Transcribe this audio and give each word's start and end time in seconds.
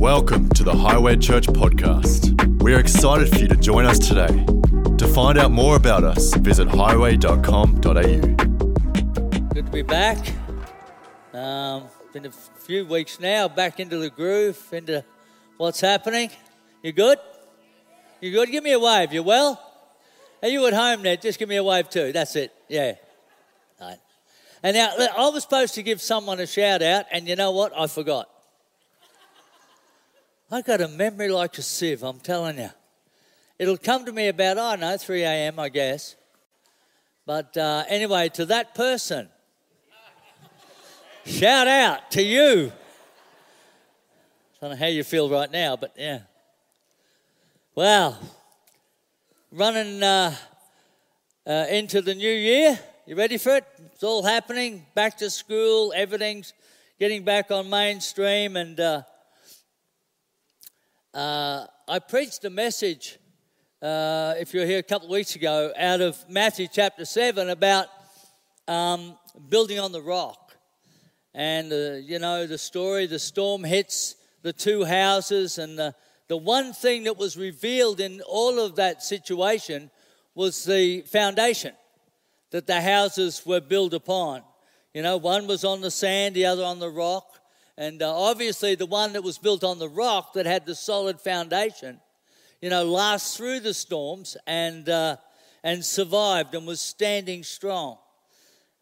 Welcome 0.00 0.48
to 0.54 0.64
the 0.64 0.74
Highway 0.74 1.18
Church 1.18 1.46
podcast. 1.46 2.62
We 2.62 2.72
are 2.72 2.80
excited 2.80 3.28
for 3.28 3.36
you 3.36 3.48
to 3.48 3.54
join 3.54 3.84
us 3.84 3.98
today. 3.98 4.46
To 4.96 5.06
find 5.06 5.38
out 5.38 5.50
more 5.50 5.76
about 5.76 6.04
us, 6.04 6.32
visit 6.36 6.68
highway.com.au. 6.68 7.92
Good 9.52 9.66
to 9.66 9.70
be 9.70 9.82
back. 9.82 10.16
Um, 11.34 11.82
been 12.14 12.24
a 12.24 12.30
few 12.30 12.86
weeks 12.86 13.20
now, 13.20 13.46
back 13.46 13.78
into 13.78 13.98
the 13.98 14.08
groove, 14.08 14.58
into 14.72 15.04
what's 15.58 15.82
happening. 15.82 16.30
You 16.82 16.92
good? 16.92 17.18
You 18.22 18.32
good? 18.32 18.50
Give 18.50 18.64
me 18.64 18.72
a 18.72 18.80
wave. 18.80 19.12
You 19.12 19.22
well? 19.22 19.60
Are 20.42 20.48
you 20.48 20.66
at 20.66 20.72
home 20.72 21.02
there? 21.02 21.18
Just 21.18 21.38
give 21.38 21.50
me 21.50 21.56
a 21.56 21.62
wave 21.62 21.90
too. 21.90 22.10
That's 22.12 22.36
it. 22.36 22.54
Yeah. 22.70 22.94
Right. 23.78 23.98
And 24.62 24.76
now 24.76 24.94
I 24.96 25.28
was 25.28 25.42
supposed 25.42 25.74
to 25.74 25.82
give 25.82 26.00
someone 26.00 26.40
a 26.40 26.46
shout 26.46 26.80
out, 26.80 27.04
and 27.12 27.28
you 27.28 27.36
know 27.36 27.50
what? 27.50 27.78
I 27.78 27.86
forgot. 27.86 28.30
I 30.52 30.62
got 30.62 30.80
a 30.80 30.88
memory 30.88 31.28
like 31.28 31.56
a 31.58 31.62
sieve, 31.62 32.02
I'm 32.02 32.18
telling 32.18 32.58
you. 32.58 32.70
It'll 33.56 33.76
come 33.76 34.04
to 34.06 34.12
me 34.12 34.26
about, 34.26 34.58
I 34.58 34.74
know, 34.74 34.96
3 34.96 35.22
a.m., 35.22 35.60
I 35.60 35.68
guess. 35.68 36.16
But 37.24 37.56
uh, 37.56 37.84
anyway, 37.88 38.30
to 38.30 38.46
that 38.46 38.74
person, 38.74 39.28
shout 41.24 41.68
out 41.68 42.10
to 42.12 42.22
you. 42.22 42.72
I 44.56 44.66
don't 44.66 44.70
know 44.70 44.76
how 44.76 44.86
you 44.86 45.04
feel 45.04 45.30
right 45.30 45.50
now, 45.52 45.76
but 45.76 45.94
yeah. 45.96 46.22
Well, 47.76 48.18
running 49.52 50.02
uh, 50.02 50.34
uh, 51.46 51.66
into 51.70 52.02
the 52.02 52.14
new 52.16 52.28
year. 52.28 52.76
You 53.06 53.14
ready 53.14 53.38
for 53.38 53.54
it? 53.54 53.64
It's 53.92 54.02
all 54.02 54.24
happening. 54.24 54.84
Back 54.94 55.16
to 55.18 55.30
school, 55.30 55.92
everything's 55.94 56.54
getting 56.98 57.22
back 57.22 57.52
on 57.52 57.70
mainstream, 57.70 58.56
and 58.56 58.80
uh, 61.14 61.66
I 61.88 61.98
preached 61.98 62.44
a 62.44 62.50
message, 62.50 63.18
uh, 63.82 64.34
if 64.38 64.54
you 64.54 64.60
were 64.60 64.66
here 64.66 64.78
a 64.78 64.82
couple 64.82 65.06
of 65.06 65.12
weeks 65.12 65.34
ago, 65.34 65.72
out 65.76 66.00
of 66.00 66.16
Matthew 66.28 66.68
chapter 66.72 67.04
7 67.04 67.50
about 67.50 67.88
um, 68.68 69.18
building 69.48 69.80
on 69.80 69.90
the 69.90 70.02
rock. 70.02 70.54
And, 71.34 71.72
uh, 71.72 71.94
you 71.96 72.18
know, 72.18 72.46
the 72.46 72.58
story 72.58 73.06
the 73.06 73.18
storm 73.18 73.64
hits 73.64 74.16
the 74.42 74.52
two 74.52 74.84
houses, 74.84 75.58
and 75.58 75.78
the, 75.78 75.94
the 76.28 76.36
one 76.36 76.72
thing 76.72 77.04
that 77.04 77.18
was 77.18 77.36
revealed 77.36 78.00
in 78.00 78.20
all 78.22 78.60
of 78.60 78.76
that 78.76 79.02
situation 79.02 79.90
was 80.34 80.64
the 80.64 81.02
foundation 81.02 81.74
that 82.50 82.66
the 82.66 82.80
houses 82.80 83.44
were 83.44 83.60
built 83.60 83.94
upon. 83.94 84.42
You 84.94 85.02
know, 85.02 85.16
one 85.16 85.46
was 85.46 85.64
on 85.64 85.80
the 85.80 85.90
sand, 85.90 86.34
the 86.34 86.46
other 86.46 86.64
on 86.64 86.78
the 86.78 86.88
rock. 86.88 87.39
And 87.76 88.02
uh, 88.02 88.14
obviously, 88.14 88.74
the 88.74 88.86
one 88.86 89.12
that 89.14 89.22
was 89.22 89.38
built 89.38 89.64
on 89.64 89.78
the 89.78 89.88
rock 89.88 90.34
that 90.34 90.46
had 90.46 90.66
the 90.66 90.74
solid 90.74 91.20
foundation, 91.20 92.00
you 92.60 92.70
know, 92.70 92.84
lasts 92.84 93.36
through 93.36 93.60
the 93.60 93.74
storms 93.74 94.36
and, 94.46 94.88
uh, 94.88 95.16
and 95.62 95.84
survived 95.84 96.54
and 96.54 96.66
was 96.66 96.80
standing 96.80 97.42
strong. 97.42 97.98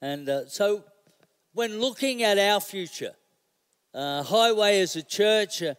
And 0.00 0.28
uh, 0.28 0.46
so, 0.48 0.84
when 1.52 1.80
looking 1.80 2.22
at 2.22 2.38
our 2.38 2.60
future, 2.60 3.12
uh, 3.94 4.22
Highway 4.22 4.80
as 4.80 4.96
a 4.96 5.02
church, 5.02 5.62
uh, 5.62 5.74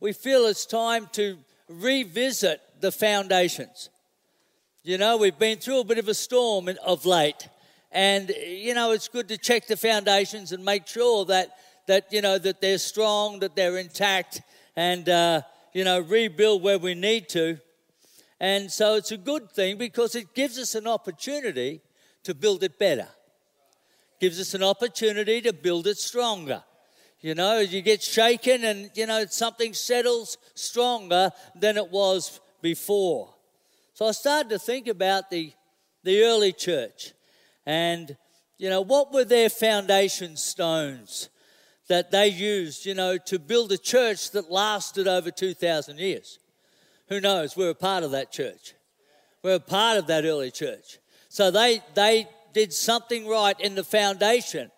we 0.00 0.12
feel 0.12 0.46
it's 0.46 0.66
time 0.66 1.08
to 1.12 1.38
revisit 1.68 2.60
the 2.80 2.92
foundations. 2.92 3.88
You 4.82 4.98
know, 4.98 5.16
we've 5.16 5.38
been 5.38 5.58
through 5.58 5.80
a 5.80 5.84
bit 5.84 5.98
of 5.98 6.08
a 6.08 6.14
storm 6.14 6.68
of 6.84 7.06
late, 7.06 7.48
and 7.90 8.28
you 8.46 8.74
know, 8.74 8.90
it's 8.92 9.08
good 9.08 9.28
to 9.28 9.38
check 9.38 9.66
the 9.66 9.76
foundations 9.76 10.52
and 10.52 10.64
make 10.64 10.86
sure 10.86 11.24
that 11.24 11.56
that 11.86 12.12
you 12.12 12.20
know 12.20 12.38
that 12.38 12.60
they're 12.60 12.78
strong, 12.78 13.40
that 13.40 13.56
they're 13.56 13.78
intact, 13.78 14.42
and 14.76 15.08
uh, 15.08 15.42
you 15.72 15.84
know 15.84 16.00
rebuild 16.00 16.62
where 16.62 16.78
we 16.78 16.94
need 16.94 17.28
to. 17.30 17.58
And 18.40 18.70
so 18.70 18.96
it's 18.96 19.12
a 19.12 19.16
good 19.16 19.50
thing 19.50 19.78
because 19.78 20.14
it 20.14 20.34
gives 20.34 20.58
us 20.58 20.74
an 20.74 20.86
opportunity 20.86 21.80
to 22.24 22.34
build 22.34 22.62
it 22.62 22.78
better. 22.78 23.08
Gives 24.20 24.40
us 24.40 24.54
an 24.54 24.62
opportunity 24.62 25.40
to 25.42 25.52
build 25.52 25.86
it 25.86 25.98
stronger. 25.98 26.62
You 27.20 27.34
know, 27.34 27.60
you 27.60 27.80
get 27.80 28.02
shaken 28.02 28.64
and 28.64 28.90
you 28.94 29.06
know 29.06 29.24
something 29.26 29.72
settles 29.72 30.36
stronger 30.54 31.30
than 31.54 31.76
it 31.76 31.90
was 31.90 32.40
before. 32.60 33.34
So 33.94 34.06
I 34.06 34.12
started 34.12 34.48
to 34.50 34.58
think 34.58 34.88
about 34.88 35.30
the 35.30 35.52
the 36.02 36.22
early 36.22 36.52
church 36.52 37.12
and 37.66 38.16
you 38.58 38.68
know 38.68 38.82
what 38.82 39.12
were 39.12 39.24
their 39.24 39.48
foundation 39.48 40.36
stones 40.36 41.30
that 41.88 42.10
they 42.10 42.28
used, 42.28 42.86
you 42.86 42.94
know, 42.94 43.18
to 43.18 43.38
build 43.38 43.72
a 43.72 43.78
church 43.78 44.30
that 44.30 44.50
lasted 44.50 45.06
over 45.06 45.30
2,000 45.30 45.98
years. 45.98 46.38
Who 47.08 47.20
knows? 47.20 47.56
We're 47.56 47.70
a 47.70 47.74
part 47.74 48.04
of 48.04 48.12
that 48.12 48.32
church. 48.32 48.74
We're 49.42 49.56
a 49.56 49.60
part 49.60 49.98
of 49.98 50.06
that 50.06 50.24
early 50.24 50.50
church. 50.50 50.98
So 51.28 51.50
they, 51.50 51.82
they 51.94 52.26
did 52.52 52.72
something 52.72 53.26
right 53.26 53.58
in 53.60 53.74
the 53.74 53.84
foundation 53.84 54.70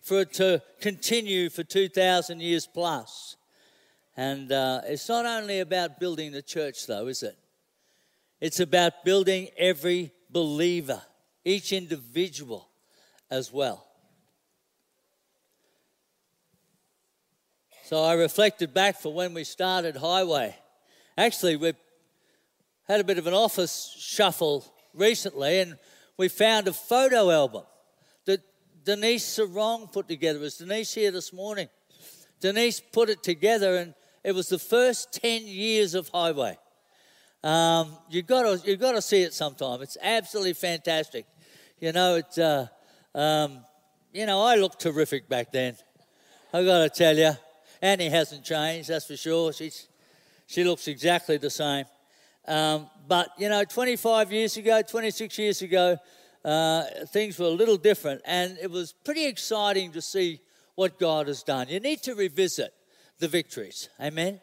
for 0.00 0.20
it 0.20 0.32
to 0.34 0.62
continue 0.80 1.50
for 1.50 1.64
2,000 1.64 2.40
years 2.40 2.66
plus. 2.66 3.36
And 4.16 4.52
uh, 4.52 4.82
it's 4.86 5.08
not 5.08 5.26
only 5.26 5.60
about 5.60 5.98
building 5.98 6.32
the 6.32 6.42
church, 6.42 6.86
though, 6.86 7.08
is 7.08 7.22
it? 7.22 7.36
It's 8.40 8.60
about 8.60 9.04
building 9.04 9.48
every 9.58 10.12
believer, 10.30 11.02
each 11.44 11.72
individual 11.72 12.68
as 13.30 13.52
well. 13.52 13.86
So 17.94 18.02
I 18.02 18.14
reflected 18.14 18.74
back 18.74 19.00
for 19.00 19.14
when 19.14 19.34
we 19.34 19.44
started 19.44 19.94
Highway. 19.94 20.56
Actually, 21.16 21.54
we've 21.54 21.76
had 22.88 22.98
a 22.98 23.04
bit 23.04 23.18
of 23.18 23.28
an 23.28 23.34
office 23.34 23.94
shuffle 23.96 24.64
recently, 24.92 25.60
and 25.60 25.78
we 26.16 26.26
found 26.26 26.66
a 26.66 26.72
photo 26.72 27.30
album 27.30 27.62
that 28.24 28.40
Denise 28.82 29.24
Sarong 29.24 29.86
put 29.86 30.08
together. 30.08 30.40
Was 30.40 30.56
Denise 30.56 30.92
here 30.92 31.12
this 31.12 31.32
morning? 31.32 31.68
Denise 32.40 32.80
put 32.80 33.10
it 33.10 33.22
together, 33.22 33.76
and 33.76 33.94
it 34.24 34.34
was 34.34 34.48
the 34.48 34.58
first 34.58 35.12
10 35.12 35.46
years 35.46 35.94
of 35.94 36.08
Highway. 36.08 36.58
Um, 37.44 37.96
you've 38.10 38.26
got 38.26 38.42
to 38.42 38.68
you 38.68 38.76
got 38.76 38.96
to 38.96 39.02
see 39.02 39.22
it 39.22 39.34
sometime. 39.34 39.82
It's 39.82 39.98
absolutely 40.02 40.54
fantastic. 40.54 41.26
You 41.78 41.92
know, 41.92 42.16
it's 42.16 42.38
uh, 42.38 42.66
um, 43.14 43.60
you 44.12 44.26
know 44.26 44.42
I 44.42 44.56
looked 44.56 44.80
terrific 44.80 45.28
back 45.28 45.52
then. 45.52 45.76
I've 46.52 46.66
got 46.66 46.80
to 46.80 46.88
tell 46.88 47.16
you, 47.16 47.36
Annie 47.84 48.08
hasn't 48.08 48.42
changed, 48.44 48.88
that's 48.88 49.04
for 49.04 49.16
sure. 49.16 49.52
She's, 49.52 49.88
she 50.46 50.64
looks 50.64 50.88
exactly 50.88 51.36
the 51.36 51.50
same. 51.50 51.84
Um, 52.48 52.88
but, 53.06 53.28
you 53.36 53.50
know, 53.50 53.62
25 53.62 54.32
years 54.32 54.56
ago, 54.56 54.80
26 54.80 55.38
years 55.38 55.60
ago, 55.60 55.98
uh, 56.46 56.84
things 57.08 57.38
were 57.38 57.44
a 57.44 57.50
little 57.50 57.76
different. 57.76 58.22
And 58.24 58.56
it 58.62 58.70
was 58.70 58.94
pretty 59.04 59.26
exciting 59.26 59.92
to 59.92 60.00
see 60.00 60.40
what 60.76 60.98
God 60.98 61.28
has 61.28 61.42
done. 61.42 61.68
You 61.68 61.78
need 61.78 62.02
to 62.04 62.14
revisit 62.14 62.72
the 63.18 63.28
victories. 63.28 63.90
Amen? 64.00 64.40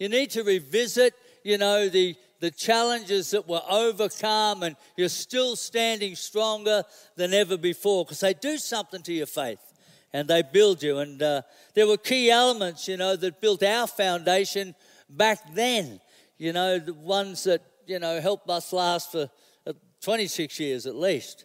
You 0.00 0.08
need 0.08 0.30
to 0.30 0.42
revisit, 0.42 1.14
you 1.44 1.58
know, 1.58 1.88
the, 1.88 2.16
the 2.40 2.50
challenges 2.50 3.30
that 3.30 3.46
were 3.46 3.62
overcome 3.70 4.64
and 4.64 4.74
you're 4.96 5.08
still 5.08 5.54
standing 5.54 6.16
stronger 6.16 6.82
than 7.14 7.34
ever 7.34 7.56
before 7.56 8.04
because 8.04 8.18
they 8.18 8.34
do 8.34 8.58
something 8.58 9.00
to 9.02 9.12
your 9.12 9.26
faith 9.26 9.69
and 10.12 10.28
they 10.28 10.42
build 10.42 10.82
you. 10.82 10.98
And 10.98 11.22
uh, 11.22 11.42
there 11.74 11.86
were 11.86 11.96
key 11.96 12.30
elements, 12.30 12.88
you 12.88 12.96
know, 12.96 13.16
that 13.16 13.40
built 13.40 13.62
our 13.62 13.86
foundation 13.86 14.74
back 15.08 15.54
then, 15.54 16.00
you 16.38 16.52
know, 16.52 16.78
the 16.78 16.94
ones 16.94 17.44
that, 17.44 17.62
you 17.86 17.98
know, 17.98 18.20
helped 18.20 18.48
us 18.50 18.72
last 18.72 19.12
for 19.12 19.30
uh, 19.66 19.72
26 20.02 20.58
years 20.60 20.86
at 20.86 20.94
least. 20.94 21.44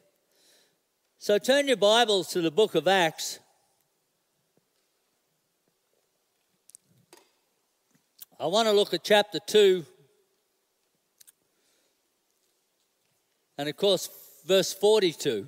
So 1.17 1.37
turn 1.37 1.67
your 1.67 1.77
Bibles 1.77 2.27
to 2.29 2.41
the 2.41 2.51
book 2.51 2.75
of 2.75 2.87
Acts. 2.87 3.39
I 8.39 8.47
want 8.47 8.67
to 8.67 8.73
look 8.73 8.93
at 8.93 9.03
chapter 9.03 9.39
2. 9.39 9.85
And 13.57 13.69
of 13.69 13.77
course, 13.77 14.09
verse 14.45 14.73
42 14.73 15.47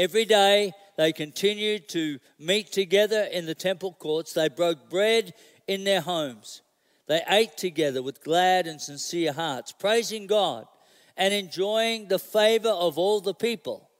Every 0.00 0.24
day 0.24 0.72
they 0.96 1.12
continued 1.12 1.86
to 1.90 2.20
meet 2.38 2.72
together 2.72 3.24
in 3.24 3.44
the 3.44 3.54
temple 3.54 3.92
courts. 3.92 4.32
They 4.32 4.48
broke 4.48 4.88
bread 4.88 5.34
in 5.68 5.84
their 5.84 6.00
homes. 6.00 6.62
They 7.06 7.20
ate 7.28 7.58
together 7.58 8.02
with 8.02 8.24
glad 8.24 8.66
and 8.66 8.80
sincere 8.80 9.34
hearts, 9.34 9.72
praising 9.72 10.26
God 10.26 10.64
and 11.18 11.34
enjoying 11.34 12.08
the 12.08 12.18
favor 12.18 12.70
of 12.70 12.96
all 12.96 13.20
the 13.20 13.34
people. 13.34 13.90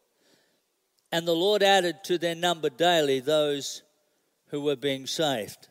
And 1.12 1.28
the 1.28 1.36
Lord 1.36 1.62
added 1.62 2.02
to 2.04 2.16
their 2.16 2.34
number 2.34 2.70
daily 2.70 3.20
those 3.20 3.82
who 4.46 4.62
were 4.62 4.76
being 4.76 5.06
saved. 5.06 5.68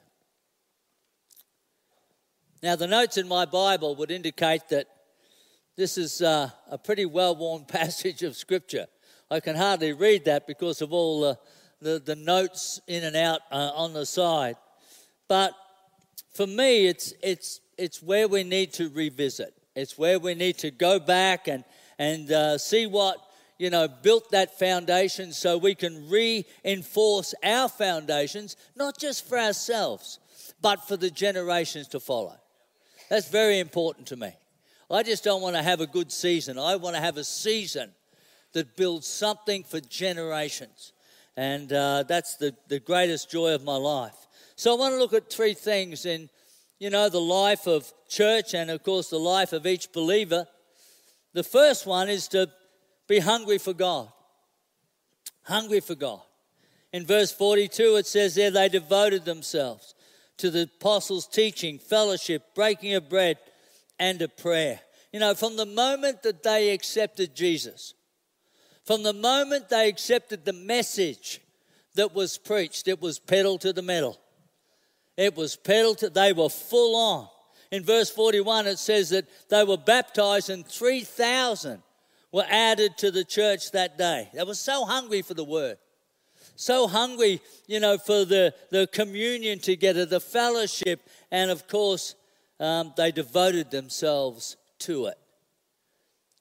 Now, 2.61 2.75
the 2.75 2.85
notes 2.85 3.17
in 3.17 3.27
my 3.27 3.45
Bible 3.45 3.95
would 3.95 4.11
indicate 4.11 4.69
that 4.69 4.85
this 5.75 5.97
is 5.97 6.21
uh, 6.21 6.51
a 6.69 6.77
pretty 6.77 7.07
well 7.07 7.35
worn 7.35 7.65
passage 7.67 8.21
of 8.21 8.35
Scripture. 8.35 8.85
I 9.31 9.39
can 9.39 9.55
hardly 9.55 9.93
read 9.93 10.25
that 10.25 10.47
because 10.47 10.81
of 10.81 10.91
all 10.91 11.21
the, 11.21 11.39
the, 11.81 11.99
the 11.99 12.15
notes 12.15 12.81
in 12.87 13.03
and 13.03 13.15
out 13.15 13.41
uh, 13.51 13.71
on 13.75 13.93
the 13.93 14.05
side. 14.05 14.55
But 15.27 15.53
for 16.33 16.47
me, 16.47 16.87
it's, 16.87 17.13
it's, 17.21 17.61
it's 17.77 18.01
where 18.01 18.27
we 18.27 18.43
need 18.43 18.73
to 18.73 18.89
revisit. 18.89 19.53
It's 19.75 19.97
where 19.97 20.19
we 20.19 20.33
need 20.33 20.57
to 20.59 20.71
go 20.71 20.99
back 20.99 21.47
and, 21.47 21.63
and 21.99 22.31
uh, 22.31 22.57
see 22.57 22.87
what, 22.87 23.17
you 23.59 23.69
know, 23.69 23.87
built 23.87 24.31
that 24.31 24.57
foundation 24.57 25.31
so 25.31 25.57
we 25.57 25.75
can 25.75 26.09
reinforce 26.09 27.35
our 27.43 27.69
foundations, 27.69 28.57
not 28.75 28.97
just 28.97 29.27
for 29.27 29.37
ourselves, 29.37 30.19
but 30.61 30.87
for 30.87 30.97
the 30.97 31.11
generations 31.11 31.87
to 31.89 31.99
follow. 31.99 32.35
That's 33.09 33.29
very 33.29 33.59
important 33.59 34.07
to 34.07 34.15
me. 34.15 34.33
I 34.89 35.03
just 35.03 35.23
don't 35.23 35.43
want 35.43 35.55
to 35.55 35.61
have 35.61 35.81
a 35.81 35.87
good 35.87 36.11
season. 36.11 36.57
I 36.57 36.75
want 36.77 36.95
to 36.95 37.01
have 37.01 37.17
a 37.17 37.23
season 37.23 37.91
that 38.53 38.75
builds 38.75 39.07
something 39.07 39.63
for 39.63 39.79
generations. 39.79 40.93
And 41.37 41.71
uh, 41.71 42.03
that's 42.03 42.35
the, 42.35 42.55
the 42.67 42.79
greatest 42.79 43.31
joy 43.31 43.53
of 43.53 43.63
my 43.63 43.75
life. 43.75 44.15
So 44.55 44.75
I 44.75 44.77
want 44.77 44.93
to 44.93 44.99
look 44.99 45.13
at 45.13 45.31
three 45.31 45.53
things 45.53 46.05
in, 46.05 46.29
you 46.79 46.89
know, 46.89 47.07
the 47.09 47.21
life 47.21 47.67
of 47.67 47.91
church 48.09 48.53
and, 48.53 48.69
of 48.69 48.83
course, 48.83 49.09
the 49.09 49.19
life 49.19 49.53
of 49.53 49.65
each 49.65 49.91
believer. 49.93 50.47
The 51.33 51.43
first 51.43 51.85
one 51.85 52.09
is 52.09 52.27
to 52.29 52.49
be 53.07 53.19
hungry 53.19 53.57
for 53.57 53.73
God. 53.73 54.09
Hungry 55.43 55.79
for 55.79 55.95
God. 55.95 56.21
In 56.91 57.05
verse 57.05 57.31
42, 57.31 57.97
it 57.97 58.07
says 58.07 58.35
there 58.35 58.51
they 58.51 58.67
devoted 58.67 59.25
themselves 59.25 59.93
to 60.37 60.49
the 60.49 60.63
apostles' 60.63 61.27
teaching, 61.27 61.77
fellowship, 61.77 62.55
breaking 62.55 62.95
of 62.95 63.09
bread, 63.09 63.37
and 63.99 64.21
a 64.21 64.27
prayer. 64.27 64.79
You 65.13 65.19
know, 65.19 65.35
from 65.35 65.55
the 65.55 65.65
moment 65.65 66.23
that 66.23 66.43
they 66.43 66.71
accepted 66.71 67.35
Jesus, 67.35 67.93
from 68.89 69.03
the 69.03 69.13
moment 69.13 69.69
they 69.69 69.87
accepted 69.87 70.43
the 70.45 70.51
message 70.51 71.41
that 71.93 72.15
was 72.15 72.39
preached, 72.39 72.87
it 72.87 72.99
was 72.99 73.19
pedal 73.19 73.59
to 73.59 73.71
the 73.71 73.83
metal. 73.83 74.19
It 75.15 75.35
was 75.35 75.55
pedal 75.55 75.93
to, 75.93 76.09
they 76.09 76.33
were 76.33 76.49
full 76.49 76.95
on. 76.95 77.27
In 77.69 77.83
verse 77.83 78.09
41, 78.09 78.65
it 78.65 78.79
says 78.79 79.09
that 79.09 79.27
they 79.47 79.63
were 79.63 79.77
baptized 79.77 80.49
and 80.49 80.65
3,000 80.65 81.83
were 82.31 82.47
added 82.49 82.97
to 82.97 83.11
the 83.11 83.23
church 83.23 83.69
that 83.73 83.95
day. 83.99 84.27
They 84.33 84.43
were 84.43 84.55
so 84.55 84.85
hungry 84.85 85.21
for 85.21 85.35
the 85.35 85.43
word, 85.43 85.77
so 86.55 86.87
hungry, 86.87 87.41
you 87.67 87.79
know, 87.79 87.99
for 87.99 88.25
the, 88.25 88.55
the 88.71 88.87
communion 88.87 89.59
together, 89.59 90.07
the 90.07 90.19
fellowship, 90.19 91.07
and 91.29 91.51
of 91.51 91.67
course, 91.67 92.15
um, 92.59 92.91
they 92.97 93.11
devoted 93.11 93.69
themselves 93.69 94.57
to 94.79 95.05
it. 95.05 95.17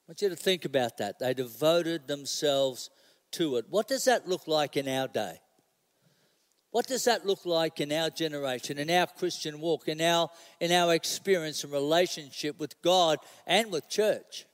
Want 0.08 0.22
you 0.22 0.31
to 0.31 0.37
think 0.37 0.64
about 0.64 0.96
that. 0.96 1.19
They 1.19 1.34
devoted 1.34 2.08
themselves 2.08 2.88
to 3.32 3.56
it. 3.56 3.66
What 3.69 3.88
does 3.88 4.06
that 4.06 4.26
look 4.26 4.49
like 4.49 4.78
in 4.78 4.88
our 4.88 5.06
day? 5.06 5.38
What 6.70 6.87
does 6.87 7.05
that 7.05 7.26
look 7.26 7.44
like 7.44 7.81
in 7.81 7.93
our 7.93 8.08
generation, 8.08 8.78
in 8.78 8.90
our 8.90 9.06
Christian 9.06 9.60
walk, 9.60 9.87
in 9.87 10.00
our, 10.00 10.31
in 10.60 10.72
our 10.72 10.94
experience 10.94 11.62
and 11.62 11.72
relationship 11.72 12.58
with 12.58 12.81
God 12.81 13.19
and 13.46 13.70
with 13.70 13.88
church? 13.88 14.46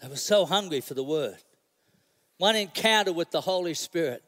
They 0.00 0.08
were 0.08 0.16
so 0.16 0.46
hungry 0.46 0.80
for 0.80 0.94
the 0.94 1.04
Word. 1.04 1.36
One 2.38 2.56
encounter 2.56 3.12
with 3.12 3.30
the 3.30 3.40
Holy 3.42 3.74
Spirit. 3.74 4.22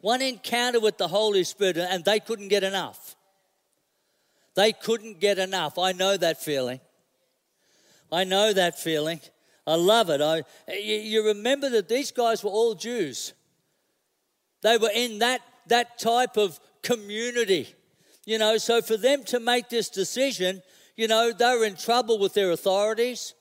One 0.00 0.22
encounter 0.22 0.80
with 0.80 0.98
the 0.98 1.08
Holy 1.08 1.44
Spirit, 1.44 1.78
and 1.78 2.04
they 2.04 2.20
couldn't 2.20 2.48
get 2.48 2.64
enough. 2.64 3.16
They 4.54 4.72
couldn't 4.72 5.20
get 5.20 5.38
enough. 5.38 5.78
I 5.78 5.92
know 5.92 6.16
that 6.16 6.42
feeling. 6.42 6.80
I 8.10 8.24
know 8.24 8.52
that 8.52 8.78
feeling. 8.78 9.20
I 9.66 9.74
love 9.74 10.08
it. 10.10 10.20
I, 10.20 10.44
you 10.72 11.26
remember 11.26 11.68
that 11.70 11.88
these 11.88 12.10
guys 12.10 12.42
were 12.42 12.50
all 12.50 12.74
Jews. 12.74 13.34
They 14.62 14.78
were 14.78 14.90
in 14.94 15.18
that, 15.18 15.42
that 15.66 15.98
type 15.98 16.36
of 16.36 16.58
community. 16.82 17.74
You 18.24 18.38
know, 18.38 18.56
so 18.56 18.80
for 18.80 18.96
them 18.96 19.24
to 19.24 19.40
make 19.40 19.68
this 19.68 19.88
decision, 19.88 20.62
you 20.96 21.06
know, 21.06 21.32
they 21.32 21.56
were 21.56 21.64
in 21.64 21.76
trouble 21.76 22.18
with 22.18 22.34
their 22.34 22.50
authorities. 22.50 23.34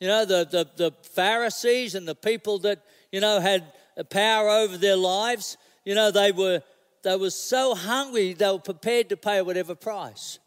You 0.00 0.08
know, 0.08 0.24
the, 0.24 0.46
the, 0.50 0.68
the 0.76 0.92
Pharisees 1.14 1.94
and 1.94 2.06
the 2.08 2.14
people 2.14 2.58
that, 2.60 2.82
you 3.12 3.20
know, 3.20 3.40
had 3.40 3.64
power 4.10 4.48
over 4.48 4.76
their 4.76 4.96
lives, 4.96 5.56
you 5.84 5.94
know, 5.94 6.10
they 6.10 6.32
were 6.32 6.62
they 7.02 7.16
were 7.16 7.30
so 7.30 7.74
hungry 7.74 8.32
they 8.32 8.50
were 8.50 8.58
prepared 8.58 9.10
to 9.10 9.16
pay 9.16 9.40
whatever 9.42 9.74
price. 9.74 10.38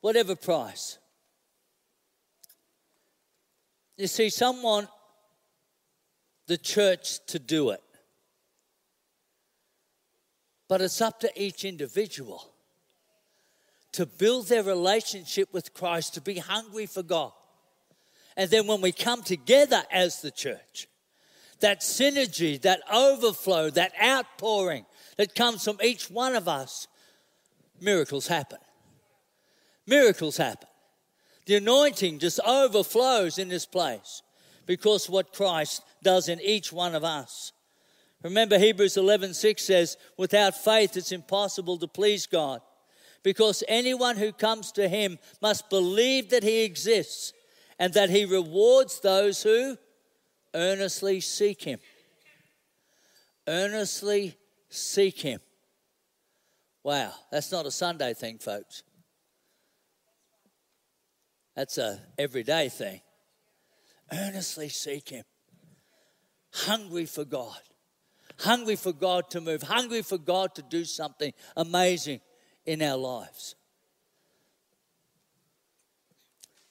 Whatever 0.00 0.34
price. 0.36 0.98
You 3.98 4.06
see, 4.06 4.30
some 4.30 4.62
want 4.62 4.88
the 6.46 6.56
church 6.56 7.18
to 7.26 7.38
do 7.38 7.70
it. 7.70 7.82
But 10.68 10.80
it's 10.80 11.00
up 11.00 11.20
to 11.20 11.42
each 11.42 11.64
individual 11.64 12.50
to 13.92 14.06
build 14.06 14.46
their 14.46 14.62
relationship 14.62 15.52
with 15.52 15.74
Christ, 15.74 16.14
to 16.14 16.20
be 16.20 16.38
hungry 16.38 16.86
for 16.86 17.02
God. 17.02 17.32
And 18.36 18.48
then 18.48 18.66
when 18.66 18.80
we 18.80 18.92
come 18.92 19.22
together 19.22 19.82
as 19.90 20.22
the 20.22 20.30
church, 20.30 20.86
that 21.60 21.80
synergy, 21.80 22.60
that 22.62 22.80
overflow, 22.92 23.70
that 23.70 23.92
outpouring 24.00 24.86
that 25.16 25.34
comes 25.34 25.64
from 25.64 25.78
each 25.82 26.08
one 26.08 26.36
of 26.36 26.46
us, 26.46 26.86
miracles 27.80 28.28
happen. 28.28 28.58
Miracles 29.86 30.36
happen. 30.36 30.68
The 31.48 31.56
anointing 31.56 32.18
just 32.18 32.40
overflows 32.40 33.38
in 33.38 33.48
this 33.48 33.64
place 33.64 34.20
because 34.66 35.08
what 35.08 35.32
Christ 35.32 35.82
does 36.02 36.28
in 36.28 36.42
each 36.42 36.74
one 36.74 36.94
of 36.94 37.04
us. 37.04 37.52
Remember 38.22 38.58
Hebrews 38.58 38.98
11:6 38.98 39.64
says, 39.64 39.96
"Without 40.18 40.62
faith 40.62 40.94
it's 40.94 41.10
impossible 41.10 41.78
to 41.78 41.88
please 41.88 42.26
God, 42.26 42.60
because 43.22 43.64
anyone 43.66 44.18
who 44.18 44.30
comes 44.30 44.72
to 44.72 44.90
him 44.90 45.18
must 45.40 45.70
believe 45.70 46.28
that 46.28 46.42
he 46.42 46.64
exists 46.64 47.32
and 47.78 47.94
that 47.94 48.10
he 48.10 48.26
rewards 48.26 49.00
those 49.00 49.42
who 49.42 49.78
earnestly 50.52 51.18
seek 51.18 51.62
him." 51.62 51.80
Earnestly 53.46 54.36
seek 54.68 55.20
him. 55.20 55.40
Wow, 56.82 57.14
that's 57.30 57.50
not 57.50 57.64
a 57.64 57.70
Sunday 57.70 58.12
thing, 58.12 58.38
folks. 58.38 58.82
That's 61.58 61.76
a 61.76 62.00
everyday 62.16 62.68
thing. 62.68 63.00
Earnestly 64.12 64.68
seek 64.68 65.08
him. 65.10 65.24
Hungry 66.52 67.04
for 67.04 67.24
God 67.26 67.58
hungry 68.40 68.76
for 68.76 68.92
God 68.92 69.30
to 69.30 69.40
move, 69.40 69.62
hungry 69.62 70.02
for 70.02 70.18
God 70.18 70.54
to 70.54 70.62
do 70.62 70.84
something 70.84 71.32
amazing 71.56 72.20
in 72.64 72.82
our 72.82 72.96
lives. 72.96 73.54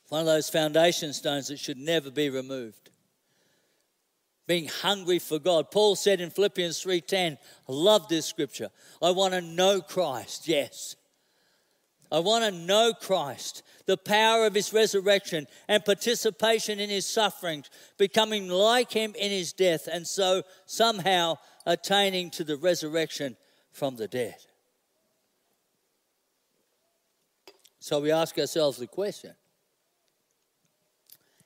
One 0.09 0.21
of 0.21 0.27
those 0.27 0.49
foundation 0.49 1.11
stones 1.13 1.49
that 1.49 1.59
should 1.59 1.77
never 1.77 2.09
be 2.09 2.29
removed. 2.29 2.91
Being 4.47 4.69
hungry 4.69 5.19
for 5.19 5.39
God. 5.39 5.71
Paul 5.71 5.97
said 5.97 6.21
in 6.21 6.29
Philippians 6.29 6.81
3:10, 6.81 7.37
I 7.67 7.71
love 7.71 8.07
this 8.07 8.25
scripture. 8.25 8.71
I 9.01 9.11
want 9.11 9.33
to 9.33 9.41
know 9.41 9.81
Christ, 9.81 10.47
yes. 10.47 10.95
I 12.11 12.19
want 12.19 12.45
to 12.45 12.51
know 12.51 12.93
Christ, 12.93 13.63
the 13.85 13.97
power 13.97 14.45
of 14.45 14.55
his 14.55 14.71
resurrection 14.71 15.47
and 15.67 15.83
participation 15.83 16.79
in 16.79 16.89
his 16.89 17.05
sufferings, 17.05 17.69
becoming 17.97 18.47
like 18.47 18.91
him 18.91 19.13
in 19.17 19.31
his 19.31 19.53
death, 19.53 19.87
and 19.91 20.07
so 20.07 20.43
somehow 20.65 21.37
attaining 21.65 22.29
to 22.31 22.43
the 22.43 22.55
resurrection 22.55 23.35
from 23.71 23.97
the 23.97 24.07
dead. 24.07 24.35
So 27.79 27.99
we 27.99 28.11
ask 28.11 28.37
ourselves 28.37 28.77
the 28.77 28.87
question 28.87 29.33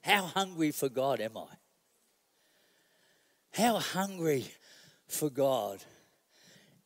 How 0.01 0.23
hungry 0.23 0.71
for 0.71 0.89
God 0.89 1.19
am 1.19 1.37
I? 1.37 1.55
How 3.53 3.79
hungry 3.79 4.45
for 5.07 5.29
God 5.29 5.83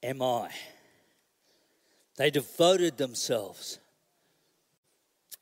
am 0.02 0.22
I? 0.22 0.50
They 2.18 2.30
devoted 2.30 2.98
themselves. 2.98 3.80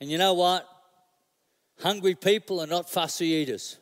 And 0.02 0.10
you 0.10 0.18
know 0.18 0.34
what? 0.34 0.68
Hungry 1.82 2.16
people 2.16 2.60
are 2.60 2.68
not 2.68 2.90
fussy 2.90 3.28
eaters. 3.28 3.78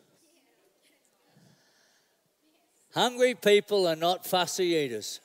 Hungry 2.93 3.35
people 3.35 3.87
are 3.87 3.95
not 3.95 4.25
fussy 4.25 4.65
eaters. 4.65 5.21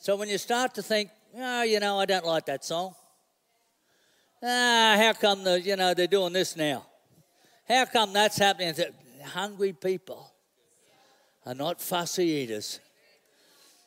So 0.00 0.16
when 0.16 0.28
you 0.28 0.38
start 0.38 0.74
to 0.74 0.82
think, 0.82 1.10
oh, 1.36 1.62
you 1.62 1.78
know, 1.78 2.00
I 2.00 2.06
don't 2.06 2.26
like 2.26 2.46
that 2.46 2.64
song. 2.64 2.94
Ah, 4.42 4.96
how 4.98 5.12
come 5.12 5.44
the, 5.44 5.60
you 5.60 5.76
know, 5.76 5.94
they're 5.94 6.06
doing 6.06 6.32
this 6.32 6.56
now? 6.56 6.86
How 7.68 7.84
come 7.84 8.12
that's 8.12 8.38
happening? 8.38 8.74
Hungry 9.22 9.72
people 9.72 10.32
are 11.46 11.54
not 11.54 11.80
fussy 11.80 12.24
eaters. 12.24 12.80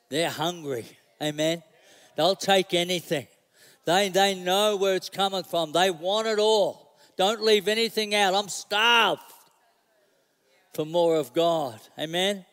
They're 0.10 0.30
hungry. 0.30 0.86
Amen. 1.22 1.64
They'll 2.16 2.36
take 2.36 2.74
anything. 2.74 3.28
They, 3.86 4.10
they 4.10 4.36
know 4.36 4.78
where 4.78 4.96
it's 4.96 5.10
coming 5.10 5.44
from. 5.44 5.72
They 5.72 5.92
want 5.92 6.28
it 6.28 6.40
all. 6.40 6.98
Don't 7.18 7.42
leave 7.42 7.68
anything 7.68 8.16
out. 8.16 8.34
I'm 8.34 8.50
starved 8.50 9.22
for 10.74 10.86
more 10.86 11.18
of 11.18 11.34
God. 11.34 11.80
Amen. 12.00 12.46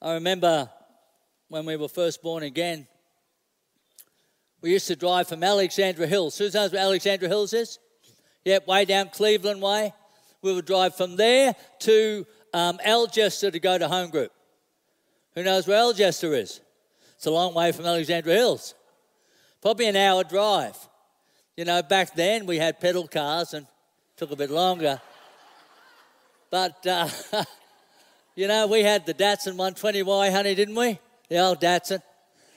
I 0.00 0.14
remember 0.14 0.68
when 1.48 1.64
we 1.64 1.76
were 1.76 1.88
first 1.88 2.22
born 2.22 2.42
again, 2.42 2.86
we 4.60 4.70
used 4.70 4.86
to 4.88 4.96
drive 4.96 5.28
from 5.28 5.42
Alexandra 5.42 6.06
Hills. 6.06 6.38
Who 6.38 6.50
knows 6.50 6.72
where 6.72 6.82
Alexandra 6.82 7.28
Hills 7.28 7.52
is? 7.52 7.78
Yep, 8.44 8.66
way 8.66 8.84
down 8.84 9.08
Cleveland 9.08 9.60
Way. 9.60 9.92
We 10.40 10.52
would 10.52 10.66
drive 10.66 10.96
from 10.96 11.16
there 11.16 11.54
to 11.80 12.26
um, 12.52 12.78
to 12.78 13.58
go 13.60 13.78
to 13.78 13.88
home 13.88 14.10
group. 14.10 14.32
Who 15.34 15.42
knows 15.42 15.66
where 15.66 15.78
Algester 15.78 16.36
is? 16.36 16.60
It's 17.22 17.28
a 17.28 17.30
long 17.30 17.54
way 17.54 17.70
from 17.70 17.86
Alexandra 17.86 18.32
Hills. 18.32 18.74
Probably 19.60 19.86
an 19.86 19.94
hour 19.94 20.24
drive. 20.24 20.76
You 21.56 21.64
know, 21.64 21.80
back 21.80 22.16
then 22.16 22.46
we 22.46 22.56
had 22.56 22.80
pedal 22.80 23.06
cars 23.06 23.54
and 23.54 23.64
took 24.16 24.32
a 24.32 24.34
bit 24.34 24.50
longer. 24.50 25.00
But, 26.50 26.84
uh, 26.84 27.08
you 28.34 28.48
know, 28.48 28.66
we 28.66 28.82
had 28.82 29.06
the 29.06 29.14
Datsun 29.14 29.54
120Y, 29.54 30.32
honey, 30.32 30.56
didn't 30.56 30.74
we? 30.74 30.98
The 31.28 31.38
old 31.38 31.60
Datsun. 31.60 32.02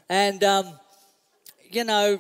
And, 0.10 0.44
um, 0.44 0.74
you 1.70 1.84
know, 1.84 2.20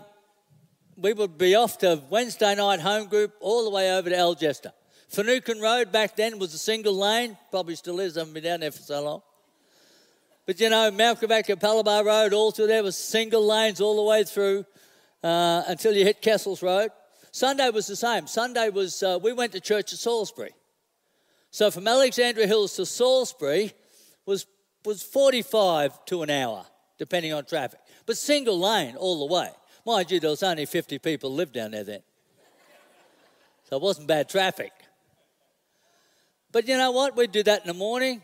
we 0.97 1.13
would 1.13 1.39
be 1.39 1.55
off 1.55 1.79
to 1.79 1.99
Wednesday 2.11 2.53
night 2.53 2.79
home 2.79 3.07
group 3.07 3.33
all 3.39 3.63
the 3.63 3.71
way 3.71 3.91
over 3.91 4.07
to 4.07 4.15
Algester. 4.15 4.71
Finucane 5.09 5.61
Road 5.61 5.91
back 5.91 6.15
then 6.15 6.37
was 6.37 6.53
a 6.53 6.59
single 6.59 6.95
lane, 6.95 7.39
probably 7.49 7.73
still 7.73 7.99
is, 7.99 8.17
I 8.17 8.19
haven't 8.19 8.35
been 8.35 8.43
down 8.43 8.59
there 8.59 8.69
for 8.69 8.83
so 8.83 9.03
long. 9.03 9.21
But 10.45 10.59
you 10.59 10.69
know, 10.69 10.91
Malcolm 10.91 11.29
Capalaba 11.29 12.05
Road, 12.05 12.33
all 12.33 12.51
through 12.51 12.67
there 12.67 12.83
was 12.83 12.95
single 12.95 13.45
lanes 13.45 13.81
all 13.81 13.95
the 13.95 14.03
way 14.03 14.23
through 14.23 14.65
uh, 15.23 15.63
until 15.67 15.93
you 15.93 16.03
hit 16.03 16.21
Kessels 16.21 16.61
Road. 16.61 16.91
Sunday 17.31 17.69
was 17.69 17.87
the 17.87 17.95
same. 17.95 18.27
Sunday 18.27 18.69
was, 18.69 19.01
uh, 19.01 19.19
we 19.21 19.33
went 19.33 19.51
to 19.53 19.59
church 19.59 19.91
at 19.91 19.99
Salisbury. 19.99 20.51
So 21.49 21.71
from 21.71 21.87
Alexandra 21.87 22.45
Hills 22.45 22.75
to 22.75 22.85
Salisbury 22.85 23.73
was, 24.25 24.45
was 24.85 25.01
45 25.01 26.05
to 26.05 26.21
an 26.21 26.29
hour, 26.29 26.65
depending 26.99 27.33
on 27.33 27.45
traffic. 27.45 27.79
But 28.05 28.17
single 28.17 28.59
lane 28.59 28.95
all 28.95 29.27
the 29.27 29.33
way. 29.33 29.49
Mind 29.85 30.11
you, 30.11 30.19
there 30.19 30.29
was 30.29 30.43
only 30.43 30.65
50 30.65 30.99
people 30.99 31.33
lived 31.33 31.53
down 31.53 31.71
there 31.71 31.83
then. 31.83 32.01
So 33.69 33.77
it 33.77 33.81
wasn't 33.81 34.07
bad 34.07 34.29
traffic. 34.29 34.71
But 36.51 36.67
you 36.67 36.77
know 36.77 36.91
what? 36.91 37.17
We'd 37.17 37.31
do 37.31 37.43
that 37.43 37.61
in 37.61 37.67
the 37.67 37.73
morning, 37.73 38.21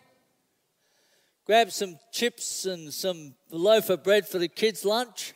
grab 1.51 1.69
some 1.69 1.99
chips 2.13 2.63
and 2.63 2.93
some 2.93 3.35
loaf 3.49 3.89
of 3.89 4.01
bread 4.05 4.25
for 4.25 4.39
the 4.39 4.47
kids' 4.47 4.85
lunch, 4.85 5.33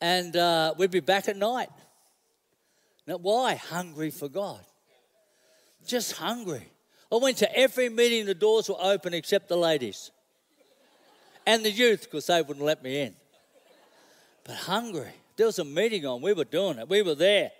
and 0.00 0.36
uh, 0.36 0.74
we'd 0.78 0.90
be 0.90 0.98
back 0.98 1.28
at 1.28 1.36
night. 1.36 1.68
Now, 3.06 3.18
why? 3.18 3.54
Hungry 3.54 4.10
for 4.10 4.28
God. 4.28 4.58
Just 5.86 6.14
hungry. 6.14 6.66
I 7.12 7.18
went 7.18 7.36
to 7.36 7.56
every 7.56 7.88
meeting, 7.88 8.26
the 8.26 8.34
doors 8.34 8.68
were 8.68 8.82
open 8.82 9.14
except 9.14 9.48
the 9.48 9.56
ladies 9.56 10.10
and 11.46 11.64
the 11.64 11.70
youth 11.70 12.02
because 12.02 12.26
they 12.26 12.42
wouldn't 12.42 12.66
let 12.66 12.82
me 12.82 13.02
in. 13.02 13.14
But 14.42 14.56
hungry. 14.56 15.12
There 15.36 15.46
was 15.46 15.60
a 15.60 15.64
meeting 15.64 16.04
on, 16.04 16.20
we 16.20 16.32
were 16.32 16.42
doing 16.42 16.78
it, 16.78 16.88
we 16.88 17.02
were 17.02 17.14
there. 17.14 17.52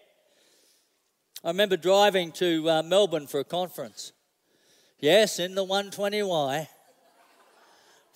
I 1.45 1.51
remember 1.51 1.77
driving 1.77 2.33
to 2.33 2.69
uh, 2.69 2.83
Melbourne 2.83 3.29
for 3.29 3.39
a 3.39 3.45
conference. 3.45 4.11
Yes, 4.99 5.39
in 5.39 5.55
the 5.55 5.65
120Y. 5.65 6.67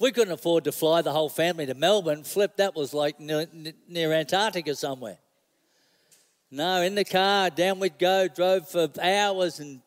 We 0.00 0.12
couldn't 0.12 0.32
afford 0.32 0.64
to 0.64 0.72
fly 0.72 1.02
the 1.02 1.12
whole 1.12 1.28
family 1.28 1.66
to 1.66 1.74
Melbourne. 1.74 2.24
Flip, 2.24 2.56
that 2.56 2.74
was 2.74 2.94
like 2.94 3.20
near, 3.20 3.46
near 3.86 4.12
Antarctica 4.14 4.74
somewhere. 4.74 5.18
No, 6.50 6.80
in 6.80 6.94
the 6.94 7.04
car, 7.04 7.50
down 7.50 7.78
we'd 7.78 7.98
go, 7.98 8.26
drove 8.26 8.66
for 8.66 8.88
hours 9.00 9.60
and 9.60 9.82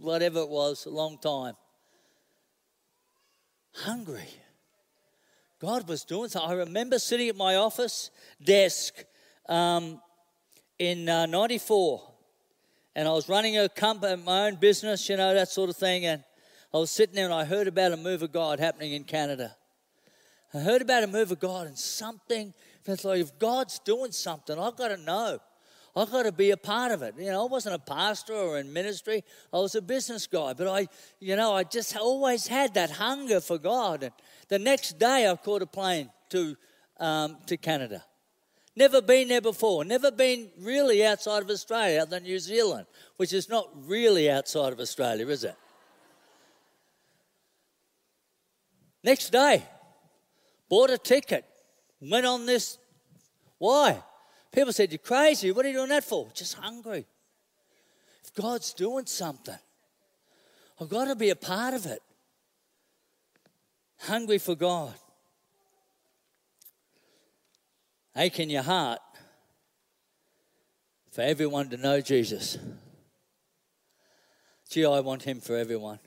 whatever 0.00 0.40
it 0.40 0.48
was, 0.48 0.84
a 0.84 0.90
long 0.90 1.16
time. 1.16 1.54
Hungry. 3.72 4.28
God 5.60 5.88
was 5.88 6.04
doing 6.04 6.28
so. 6.28 6.40
I 6.40 6.54
remember 6.54 6.98
sitting 6.98 7.28
at 7.28 7.36
my 7.36 7.54
office 7.54 8.10
desk 8.42 9.04
um, 9.48 10.02
in 10.76 11.08
uh, 11.08 11.26
94, 11.26 12.02
and 12.96 13.06
I 13.06 13.12
was 13.12 13.28
running 13.28 13.58
a 13.58 13.68
company, 13.68 14.20
my 14.22 14.48
own 14.48 14.56
business, 14.56 15.08
you 15.08 15.16
know, 15.16 15.32
that 15.32 15.48
sort 15.48 15.70
of 15.70 15.76
thing, 15.76 16.04
and 16.04 16.24
I 16.74 16.78
was 16.78 16.90
sitting 16.90 17.14
there 17.14 17.26
and 17.26 17.34
I 17.34 17.44
heard 17.44 17.68
about 17.68 17.92
a 17.92 17.96
move 17.96 18.22
of 18.22 18.32
God 18.32 18.58
happening 18.58 18.92
in 18.92 19.04
Canada. 19.04 19.54
I 20.54 20.58
heard 20.58 20.80
about 20.80 21.02
a 21.02 21.06
move 21.06 21.30
of 21.30 21.38
God 21.38 21.66
and 21.66 21.78
something 21.78 22.54
that's 22.84 23.04
like, 23.04 23.20
if 23.20 23.38
God's 23.38 23.78
doing 23.78 24.12
something, 24.12 24.58
I've 24.58 24.76
got 24.76 24.88
to 24.88 24.96
know. 24.96 25.38
I've 25.94 26.10
got 26.10 26.22
to 26.22 26.32
be 26.32 26.50
a 26.50 26.56
part 26.56 26.90
of 26.90 27.02
it. 27.02 27.14
You 27.18 27.30
know, 27.30 27.46
I 27.46 27.50
wasn't 27.50 27.74
a 27.74 27.78
pastor 27.78 28.32
or 28.32 28.58
in 28.58 28.72
ministry. 28.72 29.22
I 29.52 29.58
was 29.58 29.74
a 29.74 29.82
business 29.82 30.26
guy. 30.26 30.54
But 30.54 30.66
I, 30.66 30.88
you 31.20 31.36
know, 31.36 31.52
I 31.54 31.64
just 31.64 31.94
always 31.96 32.46
had 32.46 32.72
that 32.74 32.90
hunger 32.90 33.40
for 33.40 33.58
God. 33.58 34.04
And 34.04 34.12
the 34.48 34.58
next 34.58 34.98
day 34.98 35.28
I 35.28 35.36
caught 35.36 35.60
a 35.60 35.66
plane 35.66 36.10
to, 36.30 36.56
um, 36.98 37.36
to 37.46 37.58
Canada. 37.58 38.02
Never 38.74 39.02
been 39.02 39.28
there 39.28 39.42
before. 39.42 39.84
Never 39.84 40.10
been 40.10 40.48
really 40.58 41.04
outside 41.04 41.42
of 41.42 41.50
Australia 41.50 42.00
other 42.00 42.12
than 42.12 42.22
New 42.22 42.38
Zealand, 42.38 42.86
which 43.18 43.34
is 43.34 43.50
not 43.50 43.68
really 43.86 44.30
outside 44.30 44.72
of 44.72 44.80
Australia, 44.80 45.28
is 45.28 45.44
it? 45.44 45.56
Next 49.04 49.30
day, 49.30 49.64
bought 50.68 50.90
a 50.90 50.98
ticket, 50.98 51.44
went 52.00 52.26
on 52.26 52.46
this. 52.46 52.78
Why? 53.58 54.02
People 54.52 54.72
said, 54.72 54.92
You're 54.92 54.98
crazy. 54.98 55.50
What 55.50 55.64
are 55.64 55.68
you 55.68 55.74
doing 55.76 55.88
that 55.88 56.04
for? 56.04 56.28
Just 56.34 56.54
hungry. 56.54 57.06
If 58.22 58.34
God's 58.34 58.72
doing 58.72 59.06
something, 59.06 59.58
I've 60.80 60.88
got 60.88 61.06
to 61.06 61.16
be 61.16 61.30
a 61.30 61.36
part 61.36 61.74
of 61.74 61.86
it. 61.86 62.02
Hungry 64.00 64.38
for 64.38 64.54
God. 64.54 64.94
Ache 68.16 68.40
in 68.40 68.50
your 68.50 68.62
heart 68.62 69.00
for 71.12 71.22
everyone 71.22 71.70
to 71.70 71.76
know 71.76 72.00
Jesus. 72.00 72.58
Gee, 74.68 74.84
I 74.84 75.00
want 75.00 75.22
Him 75.22 75.40
for 75.40 75.56
everyone. 75.56 75.98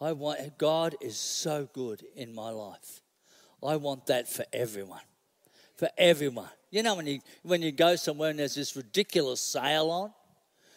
I 0.00 0.12
want 0.12 0.56
God 0.56 0.96
is 1.00 1.16
so 1.16 1.68
good 1.72 2.04
in 2.16 2.34
my 2.34 2.50
life. 2.50 3.02
I 3.62 3.76
want 3.76 4.06
that 4.06 4.28
for 4.28 4.44
everyone. 4.52 5.02
For 5.76 5.90
everyone. 5.98 6.48
You 6.70 6.82
know 6.82 6.94
when 6.94 7.06
you 7.06 7.20
when 7.42 7.62
you 7.62 7.72
go 7.72 7.96
somewhere 7.96 8.30
and 8.30 8.38
there's 8.38 8.54
this 8.54 8.76
ridiculous 8.76 9.40
sale 9.40 9.90
on? 9.90 10.12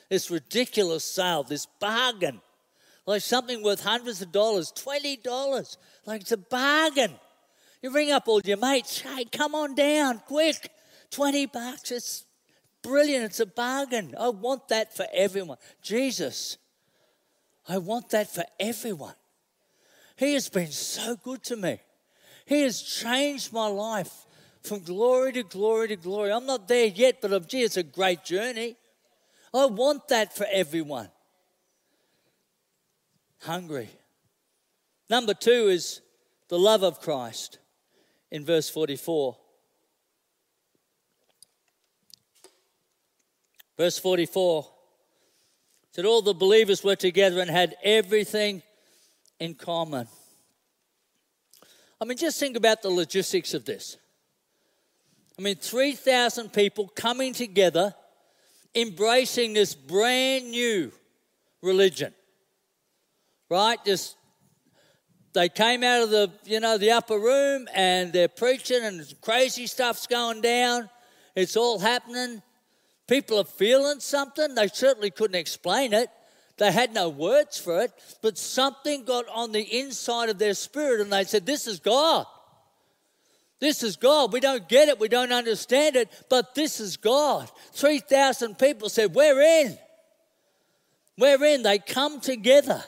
This 0.09 0.29
ridiculous 0.29 1.05
sale, 1.05 1.43
this 1.43 1.67
bargain. 1.79 2.41
Like 3.05 3.21
something 3.21 3.63
worth 3.63 3.83
hundreds 3.83 4.21
of 4.21 4.31
dollars, 4.31 4.71
twenty 4.71 5.15
dollars. 5.17 5.77
Like 6.05 6.21
it's 6.21 6.31
a 6.31 6.37
bargain. 6.37 7.13
You 7.81 7.91
ring 7.91 8.11
up 8.11 8.27
all 8.27 8.41
your 8.43 8.57
mates, 8.57 9.01
hey, 9.01 9.25
come 9.25 9.55
on 9.55 9.75
down, 9.75 10.19
quick. 10.19 10.71
Twenty 11.11 11.45
bucks. 11.45 11.91
It's 11.91 12.25
brilliant. 12.81 13.25
It's 13.25 13.39
a 13.39 13.45
bargain. 13.45 14.15
I 14.19 14.29
want 14.29 14.67
that 14.69 14.95
for 14.95 15.05
everyone. 15.13 15.57
Jesus 15.81 16.57
I 17.67 17.77
want 17.77 18.09
that 18.09 18.33
for 18.33 18.43
everyone. 18.59 19.15
He 20.17 20.33
has 20.33 20.49
been 20.49 20.71
so 20.71 21.15
good 21.15 21.43
to 21.43 21.55
me. 21.55 21.79
He 22.45 22.61
has 22.61 22.81
changed 22.81 23.53
my 23.53 23.67
life 23.67 24.25
from 24.61 24.81
glory 24.81 25.33
to 25.33 25.43
glory 25.43 25.89
to 25.89 25.95
glory. 25.95 26.31
I'm 26.31 26.45
not 26.45 26.67
there 26.67 26.85
yet, 26.85 27.19
but 27.21 27.47
gee, 27.47 27.63
it's 27.63 27.77
a 27.77 27.83
great 27.83 28.23
journey. 28.23 28.75
I 29.53 29.65
want 29.65 30.07
that 30.09 30.35
for 30.35 30.47
everyone. 30.51 31.09
Hungry. 33.41 33.89
Number 35.09 35.33
two 35.33 35.67
is 35.67 36.01
the 36.47 36.57
love 36.57 36.83
of 36.83 36.99
Christ 36.99 37.59
in 38.31 38.45
verse 38.45 38.69
44. 38.69 39.37
Verse 43.77 43.99
44 43.99 44.72
that 45.95 46.05
all 46.05 46.21
the 46.21 46.33
believers 46.33 46.83
were 46.83 46.95
together 46.95 47.39
and 47.39 47.49
had 47.49 47.75
everything 47.83 48.61
in 49.39 49.53
common. 49.55 50.07
I 52.01 52.05
mean, 52.05 52.17
just 52.17 52.39
think 52.39 52.57
about 52.57 52.81
the 52.81 52.89
logistics 52.89 53.53
of 53.53 53.65
this. 53.65 53.97
I 55.37 55.41
mean, 55.41 55.55
3,000 55.55 56.51
people 56.51 56.87
coming 56.87 57.33
together, 57.33 57.93
embracing 58.75 59.53
this 59.53 59.73
brand 59.73 60.51
new 60.51 60.91
religion, 61.61 62.13
right? 63.49 63.83
Just 63.85 64.15
they 65.33 65.49
came 65.49 65.83
out 65.83 66.03
of 66.03 66.09
the, 66.11 66.31
you 66.45 66.59
know, 66.59 66.77
the 66.77 66.91
upper 66.91 67.17
room 67.17 67.67
and 67.73 68.13
they're 68.13 68.27
preaching 68.27 68.83
and 68.83 69.01
crazy 69.21 69.65
stuff's 69.65 70.05
going 70.05 70.41
down. 70.41 70.89
It's 71.35 71.57
all 71.57 71.79
happening. 71.79 72.41
People 73.07 73.39
are 73.39 73.45
feeling 73.45 73.99
something. 73.99 74.55
They 74.55 74.67
certainly 74.67 75.11
couldn't 75.11 75.35
explain 75.35 75.93
it. 75.93 76.09
They 76.57 76.71
had 76.71 76.93
no 76.93 77.09
words 77.09 77.57
for 77.57 77.81
it, 77.81 77.91
but 78.21 78.37
something 78.37 79.05
got 79.05 79.25
on 79.27 79.51
the 79.51 79.79
inside 79.79 80.29
of 80.29 80.37
their 80.37 80.53
spirit 80.53 81.01
and 81.01 81.11
they 81.11 81.23
said, 81.23 81.45
This 81.45 81.67
is 81.67 81.79
God. 81.79 82.25
This 83.59 83.81
is 83.81 83.95
God. 83.95 84.31
We 84.31 84.39
don't 84.39 84.67
get 84.69 84.89
it, 84.89 84.99
we 84.99 85.07
don't 85.07 85.33
understand 85.33 85.95
it, 85.95 86.11
but 86.29 86.53
this 86.53 86.79
is 86.79 86.97
God. 86.97 87.49
3,000 87.71 88.59
people 88.59 88.89
said, 88.89 89.15
We're 89.15 89.41
in. 89.41 89.77
We're 91.17 91.43
in. 91.43 91.63
They 91.63 91.79
come 91.79 92.19
together 92.19 92.83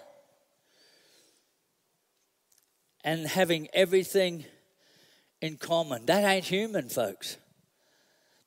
and 3.04 3.26
having 3.26 3.68
everything 3.74 4.46
in 5.42 5.58
common. 5.58 6.06
That 6.06 6.24
ain't 6.24 6.46
human, 6.46 6.90
folks. 6.90 7.38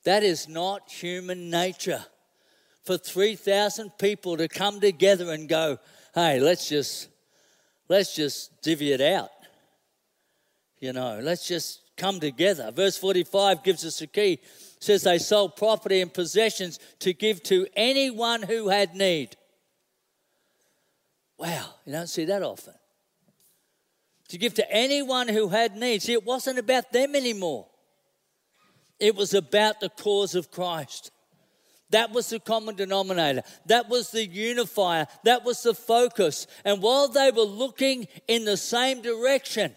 That 0.08 0.22
is 0.22 0.48
not 0.48 0.90
human 0.90 1.50
nature. 1.50 2.02
For 2.82 2.96
3,000 2.96 3.90
people 3.98 4.38
to 4.38 4.48
come 4.48 4.80
together 4.80 5.30
and 5.32 5.46
go, 5.46 5.78
hey, 6.14 6.40
let's 6.40 6.66
just, 6.66 7.10
let's 7.90 8.16
just 8.16 8.62
divvy 8.62 8.92
it 8.92 9.02
out. 9.02 9.28
You 10.78 10.94
know, 10.94 11.20
let's 11.22 11.46
just 11.46 11.82
come 11.98 12.20
together. 12.20 12.70
Verse 12.70 12.96
45 12.96 13.62
gives 13.62 13.84
us 13.84 14.00
a 14.00 14.06
key. 14.06 14.32
It 14.32 14.40
says 14.80 15.02
they 15.02 15.18
sold 15.18 15.56
property 15.56 16.00
and 16.00 16.10
possessions 16.10 16.78
to 17.00 17.12
give 17.12 17.42
to 17.42 17.66
anyone 17.76 18.40
who 18.40 18.70
had 18.70 18.94
need. 18.94 19.36
Wow, 21.36 21.66
you 21.84 21.92
don't 21.92 22.06
see 22.06 22.24
that 22.24 22.42
often 22.42 22.72
to 24.28 24.38
give 24.38 24.54
to 24.54 24.72
anyone 24.72 25.28
who 25.28 25.48
had 25.48 25.76
need. 25.76 26.00
See, 26.00 26.14
it 26.14 26.24
wasn't 26.24 26.58
about 26.58 26.92
them 26.92 27.14
anymore, 27.14 27.66
it 28.98 29.16
was 29.16 29.34
about 29.34 29.80
the 29.80 29.88
cause 29.88 30.34
of 30.34 30.50
Christ. 30.50 31.10
That 31.90 32.12
was 32.12 32.28
the 32.28 32.38
common 32.38 32.74
denominator. 32.76 33.42
That 33.66 33.88
was 33.88 34.10
the 34.10 34.26
unifier. 34.26 35.06
That 35.24 35.44
was 35.44 35.62
the 35.62 35.74
focus. 35.74 36.46
And 36.64 36.82
while 36.82 37.08
they 37.08 37.30
were 37.30 37.42
looking 37.42 38.08
in 38.26 38.44
the 38.44 38.58
same 38.58 39.00
direction, 39.00 39.74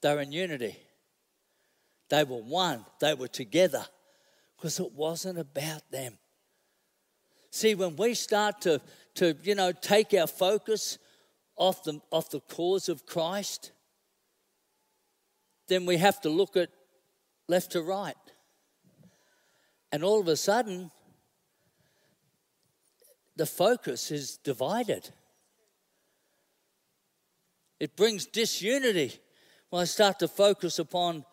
they 0.00 0.14
were 0.14 0.22
in 0.22 0.32
unity. 0.32 0.76
They 2.10 2.24
were 2.24 2.42
one. 2.42 2.84
They 3.00 3.14
were 3.14 3.28
together 3.28 3.84
because 4.56 4.80
it 4.80 4.92
wasn't 4.92 5.38
about 5.38 5.88
them. 5.90 6.18
See, 7.50 7.74
when 7.74 7.96
we 7.96 8.14
start 8.14 8.62
to, 8.62 8.80
to 9.16 9.36
you 9.42 9.54
know, 9.54 9.72
take 9.72 10.12
our 10.14 10.26
focus 10.26 10.98
off 11.56 11.84
the, 11.84 12.00
off 12.10 12.30
the 12.30 12.40
cause 12.40 12.88
of 12.88 13.06
Christ, 13.06 13.70
then 15.68 15.86
we 15.86 15.98
have 15.98 16.20
to 16.22 16.28
look 16.28 16.56
at 16.56 16.70
left 17.52 17.72
to 17.72 17.82
right. 17.82 18.16
And 19.92 20.02
all 20.02 20.20
of 20.20 20.26
a 20.26 20.36
sudden, 20.36 20.90
the 23.36 23.44
focus 23.44 24.10
is 24.10 24.38
divided. 24.38 25.10
It 27.78 27.94
brings 27.94 28.24
disunity 28.24 29.12
when 29.68 29.82
I 29.82 29.84
start 29.84 30.18
to 30.20 30.28
focus 30.28 30.78
upon 30.78 31.26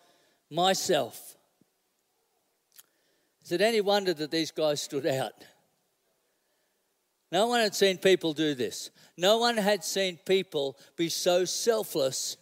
myself. 0.50 1.38
Is 3.46 3.54
it 3.54 3.62
any 3.62 3.80
wonder 3.80 4.14
that 4.14 4.30
these 4.30 4.52
guys 4.52 4.82
stood 4.82 5.06
out? 5.06 5.46
No 7.32 7.48
one 7.48 7.62
had 7.62 7.76
seen 7.76 7.98
people 7.98 8.34
do 8.34 8.56
this. 8.56 8.90
No 9.16 9.38
one 9.38 9.56
had 9.56 9.86
seen 9.86 10.20
people 10.26 10.76
be 10.98 11.08
so 11.08 11.46
selfless 11.46 12.36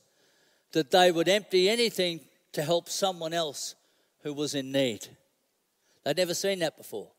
that 0.72 0.90
they 0.90 1.12
would 1.12 1.30
empty 1.30 1.70
anything 1.70 2.22
to 2.58 2.64
help 2.64 2.90
someone 2.90 3.36
else 3.36 3.76
who 4.24 4.34
was 4.34 4.56
in 4.56 4.72
need. 4.72 5.08
They'd 6.04 6.18
never 6.18 6.34
seen 6.34 6.58
that 6.60 6.76
before. 6.76 7.12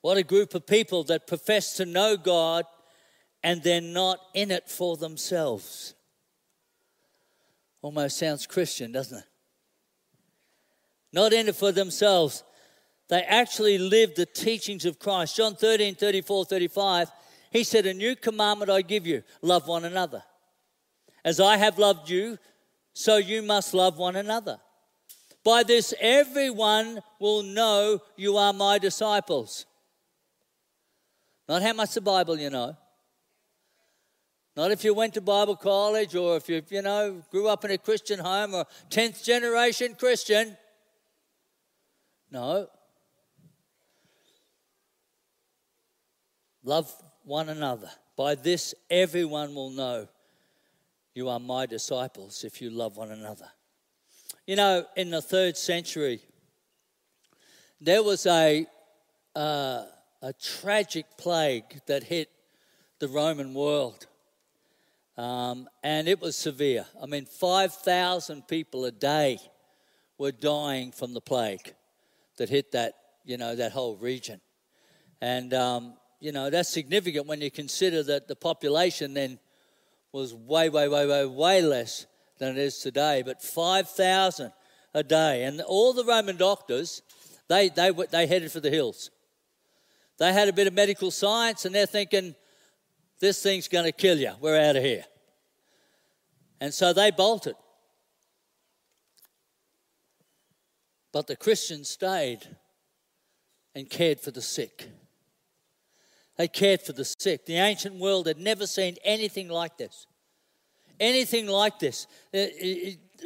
What 0.00 0.16
a 0.16 0.22
group 0.22 0.54
of 0.54 0.64
people 0.64 1.02
that 1.04 1.26
profess 1.26 1.76
to 1.78 1.84
know 1.84 2.16
God 2.16 2.66
and 3.42 3.64
they're 3.64 3.80
not 3.80 4.20
in 4.32 4.52
it 4.52 4.70
for 4.70 4.96
themselves. 4.96 5.94
Almost 7.82 8.16
sounds 8.16 8.46
Christian, 8.46 8.92
doesn't 8.92 9.18
it? 9.18 9.24
Not 11.12 11.32
in 11.32 11.48
it 11.48 11.56
for 11.56 11.72
themselves. 11.72 12.44
They 13.08 13.22
actually 13.22 13.78
lived 13.78 14.14
the 14.14 14.26
teachings 14.26 14.84
of 14.84 15.00
Christ. 15.00 15.36
John 15.36 15.56
13, 15.56 15.96
34, 15.96 16.44
35, 16.44 17.10
he 17.50 17.64
said, 17.64 17.86
A 17.86 17.94
new 17.94 18.14
commandment 18.14 18.70
I 18.70 18.82
give 18.82 19.04
you 19.04 19.24
love 19.42 19.66
one 19.66 19.84
another. 19.84 20.22
As 21.26 21.40
I 21.40 21.56
have 21.56 21.76
loved 21.76 22.08
you, 22.08 22.38
so 22.92 23.16
you 23.16 23.42
must 23.42 23.74
love 23.74 23.98
one 23.98 24.14
another. 24.14 24.58
By 25.42 25.64
this, 25.64 25.92
everyone 26.00 27.02
will 27.18 27.42
know 27.42 28.00
you 28.16 28.36
are 28.36 28.52
my 28.52 28.78
disciples. 28.78 29.66
Not 31.48 31.62
how 31.62 31.72
much 31.72 31.94
the 31.94 32.00
Bible 32.00 32.38
you 32.38 32.48
know. 32.48 32.76
Not 34.56 34.70
if 34.70 34.84
you 34.84 34.94
went 34.94 35.14
to 35.14 35.20
Bible 35.20 35.56
college 35.56 36.14
or 36.14 36.36
if 36.36 36.48
you, 36.48 36.62
you 36.70 36.82
know, 36.82 37.20
grew 37.32 37.48
up 37.48 37.64
in 37.64 37.72
a 37.72 37.78
Christian 37.78 38.20
home 38.20 38.54
or 38.54 38.64
10th 38.90 39.24
generation 39.24 39.96
Christian. 39.98 40.56
No. 42.30 42.68
Love 46.62 46.92
one 47.24 47.48
another. 47.48 47.90
By 48.16 48.36
this, 48.36 48.76
everyone 48.88 49.56
will 49.56 49.70
know 49.70 50.06
you 51.16 51.28
are 51.28 51.40
my 51.40 51.66
disciples 51.66 52.44
if 52.44 52.60
you 52.60 52.70
love 52.70 52.96
one 52.96 53.10
another. 53.10 53.48
You 54.46 54.56
know, 54.56 54.84
in 54.96 55.10
the 55.10 55.22
third 55.22 55.56
century, 55.56 56.20
there 57.80 58.02
was 58.02 58.26
a, 58.26 58.66
uh, 59.34 59.84
a 60.22 60.32
tragic 60.34 61.06
plague 61.16 61.80
that 61.86 62.04
hit 62.04 62.28
the 62.98 63.08
Roman 63.08 63.54
world. 63.54 64.06
Um, 65.16 65.68
and 65.82 66.06
it 66.06 66.20
was 66.20 66.36
severe. 66.36 66.84
I 67.02 67.06
mean, 67.06 67.24
5,000 67.24 68.46
people 68.46 68.84
a 68.84 68.92
day 68.92 69.38
were 70.18 70.32
dying 70.32 70.92
from 70.92 71.14
the 71.14 71.20
plague 71.20 71.74
that 72.36 72.50
hit 72.50 72.72
that, 72.72 72.94
you 73.24 73.38
know, 73.38 73.56
that 73.56 73.72
whole 73.72 73.96
region. 73.96 74.40
And 75.22 75.54
um, 75.54 75.94
you 76.20 76.32
know, 76.32 76.50
that's 76.50 76.68
significant 76.68 77.26
when 77.26 77.40
you 77.40 77.50
consider 77.50 78.02
that 78.04 78.28
the 78.28 78.36
population 78.36 79.14
then 79.14 79.38
was 80.16 80.34
way, 80.34 80.70
way, 80.70 80.88
way, 80.88 81.06
way, 81.06 81.26
way 81.26 81.60
less 81.60 82.06
than 82.38 82.52
it 82.52 82.58
is 82.58 82.78
today. 82.78 83.22
But 83.22 83.42
5,000 83.42 84.50
a 84.94 85.02
day. 85.02 85.44
And 85.44 85.60
all 85.60 85.92
the 85.92 86.04
Roman 86.04 86.38
doctors, 86.38 87.02
they, 87.48 87.68
they, 87.68 87.90
they 87.90 88.26
headed 88.26 88.50
for 88.50 88.60
the 88.60 88.70
hills. 88.70 89.10
They 90.18 90.32
had 90.32 90.48
a 90.48 90.54
bit 90.54 90.66
of 90.66 90.72
medical 90.72 91.10
science 91.10 91.66
and 91.66 91.74
they're 91.74 91.84
thinking, 91.84 92.34
this 93.20 93.42
thing's 93.42 93.68
going 93.68 93.84
to 93.84 93.92
kill 93.92 94.18
you. 94.18 94.32
We're 94.40 94.58
out 94.58 94.76
of 94.76 94.82
here. 94.82 95.04
And 96.62 96.72
so 96.72 96.94
they 96.94 97.10
bolted. 97.10 97.56
But 101.12 101.26
the 101.26 101.36
Christians 101.36 101.90
stayed 101.90 102.40
and 103.74 103.88
cared 103.90 104.18
for 104.18 104.30
the 104.30 104.40
sick. 104.40 104.88
They 106.36 106.48
cared 106.48 106.82
for 106.82 106.92
the 106.92 107.04
sick. 107.04 107.46
The 107.46 107.56
ancient 107.56 107.96
world 107.96 108.26
had 108.26 108.38
never 108.38 108.66
seen 108.66 108.96
anything 109.04 109.48
like 109.48 109.78
this. 109.78 110.06
Anything 111.00 111.46
like 111.46 111.78
this. 111.78 112.06
Uh, 112.34 112.46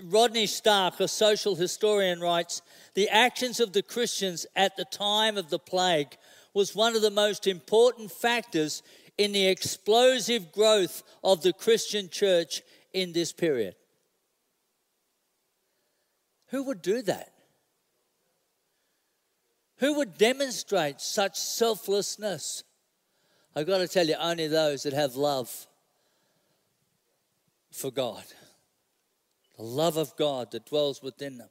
Rodney 0.05 0.47
Stark, 0.47 1.01
a 1.01 1.09
social 1.09 1.57
historian, 1.57 2.21
writes 2.21 2.63
The 2.95 3.09
actions 3.09 3.61
of 3.61 3.73
the 3.73 3.83
Christians 3.83 4.47
at 4.55 4.77
the 4.77 4.85
time 4.85 5.37
of 5.37 5.51
the 5.51 5.59
plague 5.59 6.17
was 6.55 6.75
one 6.75 6.97
of 6.97 7.03
the 7.03 7.11
most 7.11 7.47
important 7.47 8.11
factors 8.11 8.83
in 9.19 9.33
the 9.33 9.47
explosive 9.47 10.53
growth 10.53 11.03
of 11.23 11.43
the 11.43 11.53
Christian 11.53 12.09
church 12.09 12.63
in 12.93 13.13
this 13.13 13.33
period. 13.33 13.75
Who 16.49 16.65
would 16.65 16.83
do 16.83 17.03
that? 17.03 17.33
Who 19.79 19.95
would 19.95 20.19
demonstrate 20.19 21.01
such 21.01 21.37
selflessness? 21.37 22.65
I've 23.55 23.67
got 23.67 23.79
to 23.79 23.89
tell 23.89 24.07
you, 24.07 24.15
only 24.21 24.47
those 24.47 24.85
that 24.85 24.93
have 24.93 25.17
love 25.17 25.67
for 27.73 27.91
God, 27.91 28.25
the 29.57 29.65
love 29.65 29.97
of 29.97 30.17
God 30.17 30.53
that 30.53 30.67
dwells 30.67 31.03
within 31.03 31.39
them. 31.39 31.49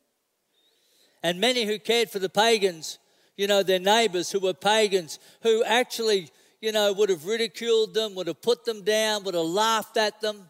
And 1.21 1.39
many 1.39 1.65
who 1.65 1.77
cared 1.77 2.09
for 2.09 2.19
the 2.19 2.29
pagans, 2.29 2.99
you 3.35 3.47
know, 3.47 3.63
their 3.63 3.79
neighbors 3.79 4.31
who 4.31 4.39
were 4.39 4.53
pagans, 4.53 5.19
who 5.41 5.63
actually, 5.65 6.29
you 6.61 6.71
know, 6.71 6.93
would 6.93 7.09
have 7.09 7.25
ridiculed 7.25 7.93
them, 7.93 8.15
would 8.15 8.27
have 8.27 8.41
put 8.41 8.63
them 8.63 8.83
down, 8.83 9.23
would 9.23 9.35
have 9.35 9.43
laughed 9.43 9.97
at 9.97 10.21
them. 10.21 10.49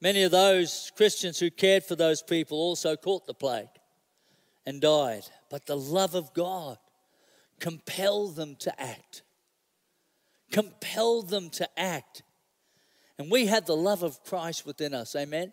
Many 0.00 0.22
of 0.22 0.30
those 0.30 0.90
Christians 0.96 1.38
who 1.38 1.50
cared 1.50 1.84
for 1.84 1.94
those 1.94 2.22
people 2.22 2.58
also 2.58 2.96
caught 2.96 3.26
the 3.26 3.34
plague 3.34 3.68
and 4.66 4.80
died. 4.80 5.22
But 5.50 5.66
the 5.66 5.76
love 5.76 6.14
of 6.14 6.34
God 6.34 6.78
compel 7.62 8.26
them 8.26 8.56
to 8.56 8.82
act. 8.82 9.22
Compel 10.50 11.22
them 11.22 11.48
to 11.50 11.68
act. 11.78 12.22
And 13.18 13.30
we 13.30 13.46
have 13.46 13.66
the 13.66 13.76
love 13.76 14.02
of 14.02 14.22
Christ 14.24 14.66
within 14.66 14.92
us. 14.92 15.14
Amen. 15.14 15.52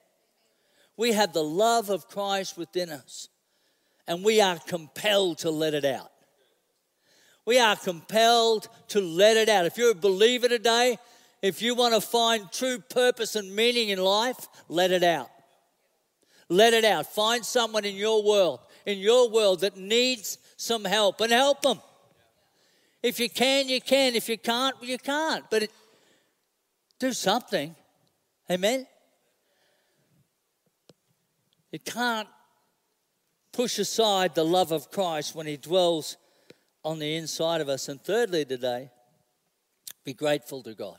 We 0.98 1.14
have 1.14 1.34
the 1.34 1.44
love 1.44 1.92
of 1.92 2.10
Christ 2.10 2.58
within 2.58 2.90
us. 2.90 3.30
And 4.08 4.24
we 4.24 4.42
are 4.42 4.58
compelled 4.58 5.38
to 5.40 5.52
let 5.52 5.76
it 5.76 5.86
out. 5.86 6.12
We 7.46 7.60
are 7.60 7.76
compelled 7.76 8.68
to 8.88 9.02
let 9.02 9.38
it 9.38 9.48
out. 9.48 9.68
If 9.68 9.78
you're 9.78 9.92
a 9.92 9.96
believer 9.96 10.48
today, 10.48 10.98
if 11.44 11.62
you 11.62 11.76
want 11.76 11.94
to 11.94 12.02
find 12.02 12.52
true 12.52 12.80
purpose 12.80 13.36
and 13.36 13.56
meaning 13.56 13.90
in 13.90 14.00
life, 14.00 14.48
let 14.68 14.92
it 14.92 15.04
out. 15.04 15.30
Let 16.50 16.74
it 16.74 16.86
out. 16.86 17.06
Find 17.06 17.46
someone 17.46 17.86
in 17.86 17.96
your 17.96 18.24
world, 18.24 18.62
in 18.88 18.98
your 18.98 19.30
world 19.30 19.60
that 19.60 19.78
needs 19.78 20.40
some 20.58 20.86
help 20.86 21.22
and 21.22 21.32
help 21.32 21.62
them. 21.62 21.80
If 23.02 23.20
you 23.20 23.30
can, 23.30 23.70
you 23.70 23.80
can. 23.80 24.16
If 24.16 24.28
you 24.28 24.38
can't, 24.38 24.76
you 24.82 24.98
can't. 24.98 25.46
But 25.50 25.64
it, 25.64 25.72
do 27.00 27.14
something. 27.14 27.76
Amen? 28.52 28.86
You 31.72 31.80
can't 31.80 32.28
push 33.54 33.80
aside 33.80 34.36
the 34.36 34.44
love 34.44 34.72
of 34.72 34.92
Christ 34.92 35.36
when 35.36 35.48
He 35.48 35.56
dwells 35.56 36.18
on 36.84 37.00
the 37.00 37.16
inside 37.16 37.62
of 37.62 37.70
us. 37.70 37.88
And 37.88 38.02
thirdly, 38.02 38.44
today, 38.44 38.90
be 40.04 40.14
grateful 40.14 40.62
to 40.64 40.74
God. 40.74 40.98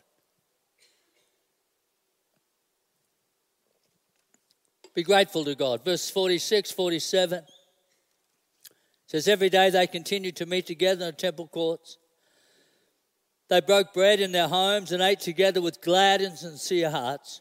Be 4.94 5.02
grateful 5.02 5.44
to 5.44 5.54
God. 5.54 5.84
Verse 5.84 6.10
46, 6.10 6.72
47 6.72 7.42
says, 9.10 9.26
Every 9.26 9.48
day 9.48 9.70
they 9.70 9.88
continued 9.88 10.36
to 10.36 10.46
meet 10.46 10.66
together 10.66 11.06
in 11.06 11.10
the 11.10 11.16
temple 11.16 11.48
courts. 11.48 11.98
They 13.48 13.60
broke 13.60 13.92
bread 13.92 14.20
in 14.20 14.30
their 14.30 14.46
homes 14.46 14.92
and 14.92 15.02
ate 15.02 15.18
together 15.18 15.60
with 15.60 15.80
glad 15.80 16.20
and 16.20 16.38
sincere 16.38 16.90
hearts, 16.90 17.40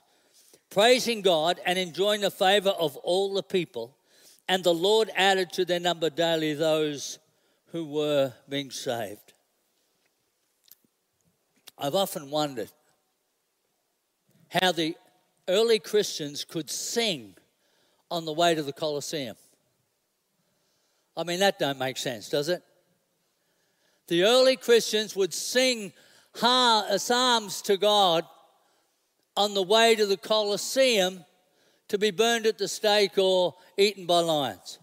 praising 0.71 1.21
God 1.21 1.59
and 1.67 1.77
enjoying 1.77 2.21
the 2.21 2.31
favor 2.31 2.71
of 2.71 2.97
all 2.97 3.35
the 3.35 3.43
people. 3.43 3.95
And 4.47 4.63
the 4.63 4.73
Lord 4.73 5.11
added 5.15 5.51
to 5.53 5.65
their 5.65 5.79
number 5.79 6.09
daily 6.09 6.55
those 6.55 7.19
who 7.67 7.85
were 7.85 8.33
being 8.49 8.71
saved. 8.71 9.33
I've 11.77 11.93
often 11.93 12.31
wondered 12.31 12.71
how 14.49 14.71
the 14.71 14.95
early 15.47 15.77
Christians 15.77 16.43
could 16.43 16.71
sing 16.71 17.35
on 18.09 18.25
the 18.25 18.33
way 18.33 18.55
to 18.55 18.63
the 18.63 18.73
Colosseum. 18.73 19.35
I 21.19 21.23
mean, 21.25 21.41
that 21.41 21.59
don't 21.59 21.77
make 21.77 21.97
sense, 21.97 22.29
does 22.29 22.47
it? 22.47 22.63
The 24.07 24.23
early 24.23 24.55
Christians 24.55 25.17
would 25.17 25.33
sing 25.33 25.91
uh, 26.41 26.97
psalms 26.97 27.61
to 27.63 27.75
God 27.75 28.23
on 29.35 29.53
the 29.53 29.61
way 29.61 29.95
to 29.95 30.05
the 30.05 30.15
Colosseum 30.15 31.25
to 31.89 31.97
be 31.97 32.11
burned 32.11 32.45
at 32.45 32.57
the 32.57 32.69
stake 32.69 33.17
or 33.17 33.55
eaten 33.77 34.05
by 34.05 34.21
lions. 34.21 34.79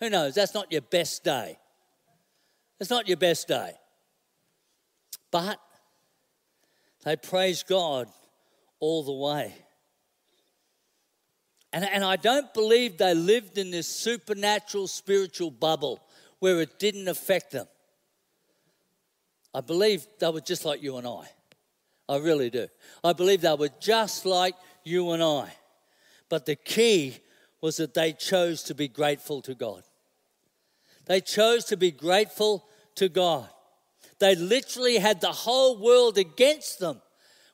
Who 0.00 0.10
knows? 0.10 0.34
That's 0.34 0.54
not 0.54 0.72
your 0.72 0.80
best 0.80 1.22
day. 1.22 1.56
It's 2.80 2.90
not 2.90 3.06
your 3.06 3.16
best 3.16 3.46
day. 3.46 3.74
But 5.30 5.60
they 7.04 7.14
praise 7.14 7.62
God 7.62 8.08
all 8.80 9.04
the 9.04 9.12
way. 9.12 9.54
And, 11.72 11.84
and 11.84 12.04
I 12.04 12.16
don't 12.16 12.52
believe 12.54 12.96
they 12.96 13.14
lived 13.14 13.58
in 13.58 13.70
this 13.70 13.86
supernatural 13.86 14.88
spiritual 14.88 15.50
bubble 15.50 16.00
where 16.38 16.60
it 16.60 16.78
didn't 16.78 17.08
affect 17.08 17.50
them. 17.50 17.66
I 19.54 19.60
believe 19.60 20.06
they 20.18 20.30
were 20.30 20.40
just 20.40 20.64
like 20.64 20.82
you 20.82 20.96
and 20.96 21.06
I. 21.06 21.28
I 22.08 22.16
really 22.18 22.48
do. 22.48 22.68
I 23.04 23.12
believe 23.12 23.42
they 23.42 23.54
were 23.54 23.70
just 23.80 24.24
like 24.24 24.54
you 24.84 25.10
and 25.10 25.22
I. 25.22 25.52
But 26.28 26.46
the 26.46 26.56
key 26.56 27.18
was 27.60 27.76
that 27.78 27.94
they 27.94 28.12
chose 28.12 28.62
to 28.64 28.74
be 28.74 28.88
grateful 28.88 29.42
to 29.42 29.54
God. 29.54 29.82
They 31.06 31.20
chose 31.20 31.64
to 31.66 31.76
be 31.76 31.90
grateful 31.90 32.64
to 32.96 33.08
God. 33.08 33.48
They 34.18 34.34
literally 34.34 34.98
had 34.98 35.20
the 35.20 35.32
whole 35.32 35.78
world 35.78 36.18
against 36.18 36.78
them. 36.78 37.00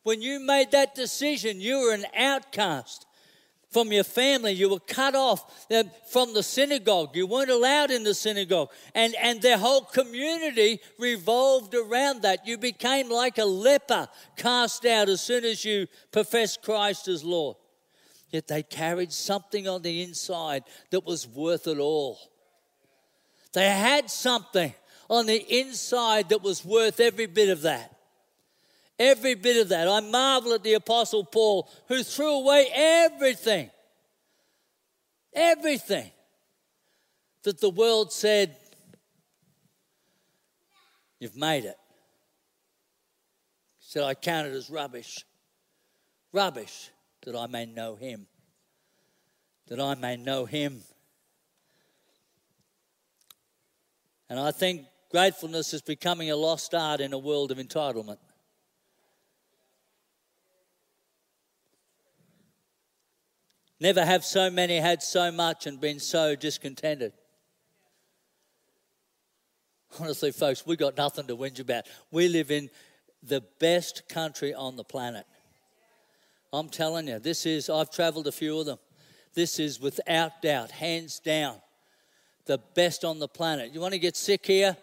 When 0.03 0.21
you 0.21 0.41
made 0.41 0.71
that 0.73 0.95
decision, 0.95 1.61
you 1.61 1.81
were 1.81 1.95
an 1.95 2.07
outcast 2.17 3.07
from 3.75 3.93
your 3.93 4.05
family. 4.05 4.53
You 4.53 4.71
were 4.71 4.81
cut 4.81 5.17
off 5.17 5.67
uh, 5.71 5.83
from 6.09 6.33
the 6.33 6.45
synagogue. 6.45 7.15
You 7.15 7.27
weren't 7.27 7.51
allowed 7.51 7.91
in 7.91 8.05
the 8.05 8.15
synagogue. 8.15 8.71
And, 8.95 9.15
and 9.21 9.43
their 9.43 9.59
whole 9.59 9.83
community 9.83 10.81
revolved 10.99 11.75
around 11.75 12.23
that. 12.23 12.47
You 12.47 12.57
became 12.57 13.11
like 13.11 13.37
a 13.37 13.45
leper 13.45 14.09
cast 14.37 14.87
out 14.87 15.09
as 15.09 15.21
soon 15.21 15.45
as 15.45 15.65
you 15.65 15.89
professed 16.13 16.63
Christ 16.63 17.09
as 17.09 17.25
Lord. 17.25 17.57
Yet 18.31 18.47
they 18.47 18.63
carried 18.63 19.13
something 19.13 19.69
on 19.69 19.83
the 19.83 20.03
inside 20.03 20.63
that 20.91 21.05
was 21.05 21.27
worth 21.27 21.67
it 21.67 21.79
all. 21.79 22.19
They 23.53 23.69
had 23.69 24.09
something 24.09 24.73
on 25.11 25.27
the 25.27 25.37
inside 25.37 26.29
that 26.29 26.43
was 26.43 26.65
worth 26.65 27.01
every 27.01 27.27
bit 27.27 27.49
of 27.49 27.63
that. 27.63 27.94
Every 28.99 29.35
bit 29.35 29.61
of 29.61 29.69
that. 29.71 29.89
I 29.89 30.01
marvel 30.01 30.53
at 30.53 30.63
the 30.63 30.75
Apostle 30.75 31.25
Paul 31.25 31.69
who 31.89 32.03
threw 32.03 32.41
away 32.41 32.69
everything, 32.73 33.71
everything 35.33 36.11
that 37.43 37.61
the 37.61 37.71
world 37.71 38.13
said, 38.13 38.57
You've 41.21 41.37
made 41.37 41.65
it. 41.65 41.77
He 43.79 43.87
said, 43.87 44.03
I 44.03 44.13
count 44.13 44.47
it 44.47 44.53
as 44.53 44.69
rubbish. 44.69 45.25
Rubbish 46.33 46.91
that 47.25 47.35
I 47.35 47.47
may 47.47 47.65
know 47.65 47.97
him. 47.97 48.27
That 49.69 49.81
I 49.81 49.95
may 49.95 50.17
know 50.17 50.45
him. 50.45 50.83
And 54.29 54.39
I 54.39 54.51
think 54.51 54.87
gratefulness 55.11 55.73
is 55.73 55.81
becoming 55.81 56.31
a 56.31 56.37
lost 56.37 56.75
art 56.75 57.01
in 57.01 57.13
a 57.13 57.19
world 57.19 57.51
of 57.51 57.59
entitlement. 57.59 58.19
Never 63.85 64.03
have 64.03 64.25
so 64.25 64.49
many 64.49 64.79
had 64.79 65.03
so 65.03 65.31
much 65.31 65.67
and 65.67 65.79
been 65.79 66.01
so 66.01 66.35
discontented. 66.35 67.13
Honestly, 70.01 70.33
folks, 70.33 70.65
we 70.65 70.75
got 70.75 70.97
nothing 70.97 71.27
to 71.27 71.37
whinge 71.37 71.61
about. 71.61 71.85
We 72.11 72.29
live 72.29 72.51
in 72.51 72.71
the 73.23 73.43
best 73.61 74.09
country 74.09 74.55
on 74.55 74.77
the 74.77 74.85
planet. 74.85 75.27
I'm 76.51 76.71
telling 76.71 77.09
you, 77.09 77.19
this 77.19 77.45
is, 77.45 77.69
I've 77.69 77.91
traveled 77.91 78.27
a 78.27 78.33
few 78.33 78.59
of 78.59 78.65
them. 78.65 78.79
This 79.35 79.59
is 79.59 79.79
without 79.79 80.41
doubt, 80.41 80.71
hands 80.71 81.21
down, 81.21 81.57
the 82.47 82.57
best 82.75 83.05
on 83.05 83.19
the 83.19 83.29
planet. 83.29 83.75
You 83.75 83.81
want 83.83 83.93
to 83.93 84.01
get 84.01 84.17
sick 84.17 84.47
here? 84.47 84.79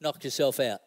Knock 0.00 0.24
yourself 0.24 0.58
out. 0.58 0.80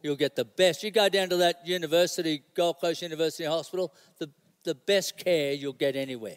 You'll 0.00 0.16
get 0.16 0.36
the 0.36 0.46
best. 0.46 0.82
You 0.82 0.90
go 0.90 1.10
down 1.10 1.28
to 1.28 1.36
that 1.36 1.66
university, 1.66 2.42
Gold 2.54 2.76
Coast 2.80 3.02
University 3.02 3.44
Hospital, 3.44 3.92
the 4.18 4.30
the 4.66 4.74
best 4.74 5.16
care 5.16 5.54
you'll 5.54 5.72
get 5.72 5.96
anywhere 5.96 6.36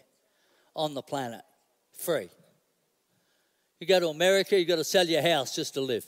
on 0.74 0.94
the 0.94 1.02
planet, 1.02 1.42
free. 1.92 2.30
You 3.78 3.86
go 3.86 4.00
to 4.00 4.08
America, 4.08 4.58
you've 4.58 4.68
got 4.68 4.76
to 4.76 4.84
sell 4.84 5.06
your 5.06 5.22
house 5.22 5.54
just 5.54 5.74
to 5.74 5.82
live. 5.82 6.06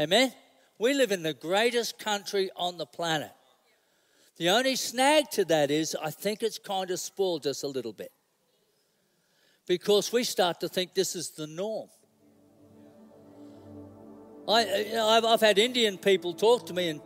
Amen? 0.00 0.32
We 0.78 0.94
live 0.94 1.10
in 1.10 1.22
the 1.22 1.34
greatest 1.34 1.98
country 1.98 2.50
on 2.54 2.78
the 2.78 2.86
planet. 2.86 3.32
The 4.36 4.50
only 4.50 4.76
snag 4.76 5.30
to 5.32 5.44
that 5.46 5.70
is 5.70 5.96
I 6.00 6.10
think 6.10 6.42
it's 6.42 6.58
kind 6.58 6.90
of 6.90 6.98
spoiled 6.98 7.46
us 7.46 7.62
a 7.62 7.68
little 7.68 7.92
bit 7.92 8.12
because 9.66 10.12
we 10.12 10.24
start 10.24 10.60
to 10.60 10.68
think 10.68 10.94
this 10.94 11.14
is 11.14 11.30
the 11.30 11.46
norm. 11.46 11.88
I, 14.48 14.64
uh, 14.64 14.76
you 14.78 14.92
know, 14.94 15.08
I've, 15.08 15.24
I've 15.24 15.40
had 15.40 15.58
Indian 15.58 15.96
people 15.98 16.34
talk 16.34 16.66
to 16.66 16.74
me, 16.74 16.88
and 16.88 17.00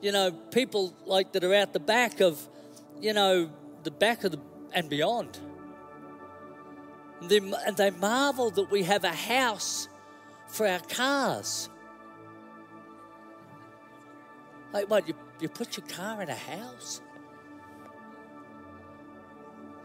you 0.00 0.12
know, 0.12 0.30
people 0.30 0.94
like 1.04 1.32
that 1.32 1.42
are 1.42 1.54
out 1.54 1.72
the 1.72 1.80
back 1.80 2.20
of 2.20 2.48
you 3.00 3.12
know, 3.12 3.50
the 3.82 3.90
back 3.90 4.24
of 4.24 4.32
the 4.32 4.40
and 4.72 4.88
beyond. 4.88 5.38
And 7.20 7.30
they, 7.30 7.38
and 7.38 7.76
they 7.76 7.90
marvel 7.90 8.50
that 8.50 8.70
we 8.70 8.82
have 8.82 9.04
a 9.04 9.12
house 9.12 9.88
for 10.48 10.66
our 10.66 10.80
cars. 10.80 11.70
Like, 14.72 14.90
what, 14.90 15.06
you, 15.06 15.14
you 15.40 15.48
put 15.48 15.76
your 15.76 15.86
car 15.86 16.20
in 16.22 16.28
a 16.28 16.34
house? 16.34 17.00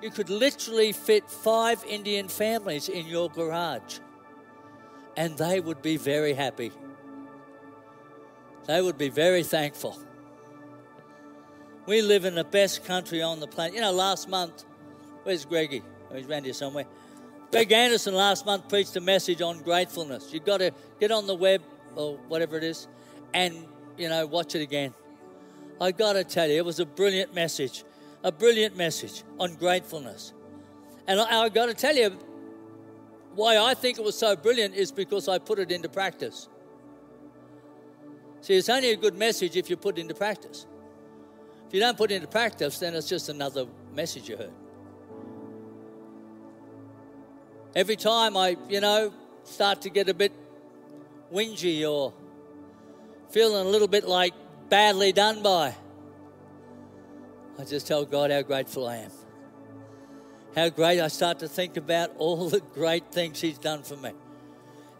You 0.01 0.09
could 0.09 0.29
literally 0.29 0.91
fit 0.91 1.29
five 1.29 1.83
Indian 1.85 2.27
families 2.27 2.89
in 2.89 3.05
your 3.05 3.29
garage, 3.29 3.99
and 5.15 5.37
they 5.37 5.59
would 5.59 5.81
be 5.81 5.97
very 5.97 6.33
happy. 6.33 6.71
They 8.65 8.81
would 8.81 8.97
be 8.97 9.09
very 9.09 9.43
thankful. 9.43 9.99
We 11.89 12.04
live 12.04 12.25
in 12.25 12.36
the 12.36 12.43
best 12.43 12.86
country 12.86 13.23
on 13.23 13.39
the 13.39 13.47
planet. 13.47 13.73
You 13.73 13.82
know, 13.82 13.91
last 13.91 14.30
month, 14.30 14.63
where's 15.23 15.43
Greggy? 15.43 15.82
Oh, 16.12 16.15
he's 16.17 16.28
around 16.28 16.43
here 16.43 16.54
somewhere. 16.54 16.86
Greg 17.49 17.71
Anderson 17.71 18.13
last 18.13 18.45
month 18.45 18.69
preached 18.69 18.95
a 18.95 19.02
message 19.02 19.41
on 19.41 19.63
gratefulness. 19.63 20.32
You've 20.32 20.45
got 20.45 20.58
to 20.58 20.71
get 20.99 21.10
on 21.10 21.25
the 21.25 21.34
web 21.34 21.63
or 21.95 22.17
whatever 22.28 22.58
it 22.58 22.63
is, 22.63 22.88
and, 23.34 23.65
you 23.97 24.08
know, 24.08 24.28
watch 24.28 24.54
it 24.54 24.62
again. 24.62 24.93
I've 25.82 25.97
got 25.97 26.13
to 26.13 26.23
tell 26.23 26.47
you, 26.47 26.58
it 26.58 26.65
was 26.65 26.80
a 26.80 26.86
brilliant 26.86 27.34
message, 27.34 27.84
a 28.23 28.32
brilliant 28.32 28.78
message 28.78 29.23
on 29.39 29.56
gratefulness. 29.56 30.34
And 31.08 31.19
I, 31.19 31.41
I 31.41 31.49
got 31.49 31.69
to 31.69 31.73
tell 31.73 31.95
you, 31.95 32.12
why 33.34 33.58
I 33.58 33.73
think 33.73 33.97
it 33.97 34.04
was 34.04 34.15
so 34.15 34.36
brilliant 34.36 34.75
is 34.75 34.91
because 34.91 35.28
I 35.28 35.39
put 35.39 35.58
it 35.58 35.71
into 35.71 35.89
practice. 35.89 36.49
See, 38.41 38.54
it's 38.54 38.69
only 38.69 38.91
a 38.91 38.95
good 38.95 39.17
message 39.17 39.58
if 39.58 39.71
you 39.71 39.75
put 39.75 39.97
it 39.97 40.02
into 40.02 40.13
practice. 40.13 40.67
If 41.69 41.75
you 41.75 41.82
don't 41.82 41.95
put 41.95 42.10
it 42.10 42.15
into 42.15 42.27
practice, 42.27 42.79
then 42.79 42.95
it's 42.95 43.08
just 43.08 43.29
another 43.29 43.67
message 43.93 44.27
you 44.27 44.38
heard. 44.38 44.51
Every 47.75 47.95
time 47.95 48.36
I, 48.36 48.58
you 48.67 48.82
know, 48.82 49.13
start 49.43 49.84
to 49.84 49.91
get 49.91 50.10
a 50.10 50.15
bit 50.15 50.32
whingy 51.32 51.88
or 51.88 52.12
feeling 53.29 53.67
a 53.67 53.69
little 53.69 53.88
bit 53.88 54.08
like 54.08 54.34
badly 54.67 55.12
done 55.12 55.43
by, 55.43 55.75
I 57.60 57.65
just 57.65 57.86
tell 57.86 58.03
God 58.03 58.32
how 58.32 58.41
grateful 58.41 58.88
I 58.88 58.95
am. 58.95 59.12
How 60.55 60.69
great 60.69 60.99
I 60.99 61.08
start 61.08 61.38
to 61.39 61.47
think 61.47 61.77
about 61.77 62.10
all 62.17 62.49
the 62.49 62.62
great 62.62 63.12
things 63.12 63.41
He's 63.41 63.60
done 63.60 63.84
for 63.84 63.95
me. 63.95 64.13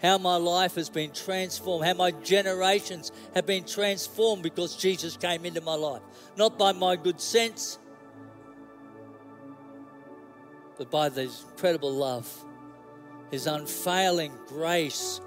How 0.01 0.17
my 0.17 0.38
life 0.38 0.75
has 0.75 0.89
been 0.89 1.12
transformed, 1.12 1.85
how 1.85 1.93
my 1.93 2.12
generations 2.12 3.12
have 3.35 3.45
been 3.45 3.65
transformed 3.65 4.43
because 4.43 4.75
Jesus 4.75 5.17
came 5.17 5.45
into 5.45 5.62
my 5.62 5.75
life. 5.75 6.01
Not 6.38 6.57
by 6.57 6.71
my 6.71 6.95
good 6.95 7.19
sense, 7.19 7.77
but 10.77 10.89
by 10.89 11.09
His 11.09 11.45
incredible 11.51 11.91
love, 11.91 12.27
His 13.29 13.45
unfailing 13.45 14.31
grace 14.47 15.19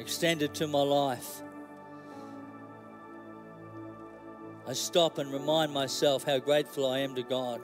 extended 0.00 0.52
to 0.54 0.66
my 0.66 0.82
life. 0.82 1.42
I 4.66 4.72
stop 4.72 5.18
and 5.18 5.32
remind 5.32 5.72
myself 5.72 6.24
how 6.24 6.38
grateful 6.38 6.86
I 6.86 6.98
am 7.00 7.14
to 7.14 7.22
God. 7.22 7.60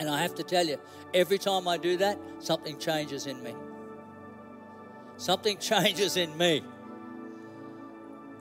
And 0.00 0.08
I 0.08 0.22
have 0.22 0.34
to 0.36 0.42
tell 0.42 0.66
you, 0.66 0.78
every 1.12 1.36
time 1.36 1.68
I 1.68 1.76
do 1.76 1.98
that, 1.98 2.18
something 2.38 2.78
changes 2.78 3.26
in 3.26 3.40
me. 3.42 3.54
Something 5.18 5.58
changes 5.60 6.16
in 6.16 6.36
me. 6.36 6.64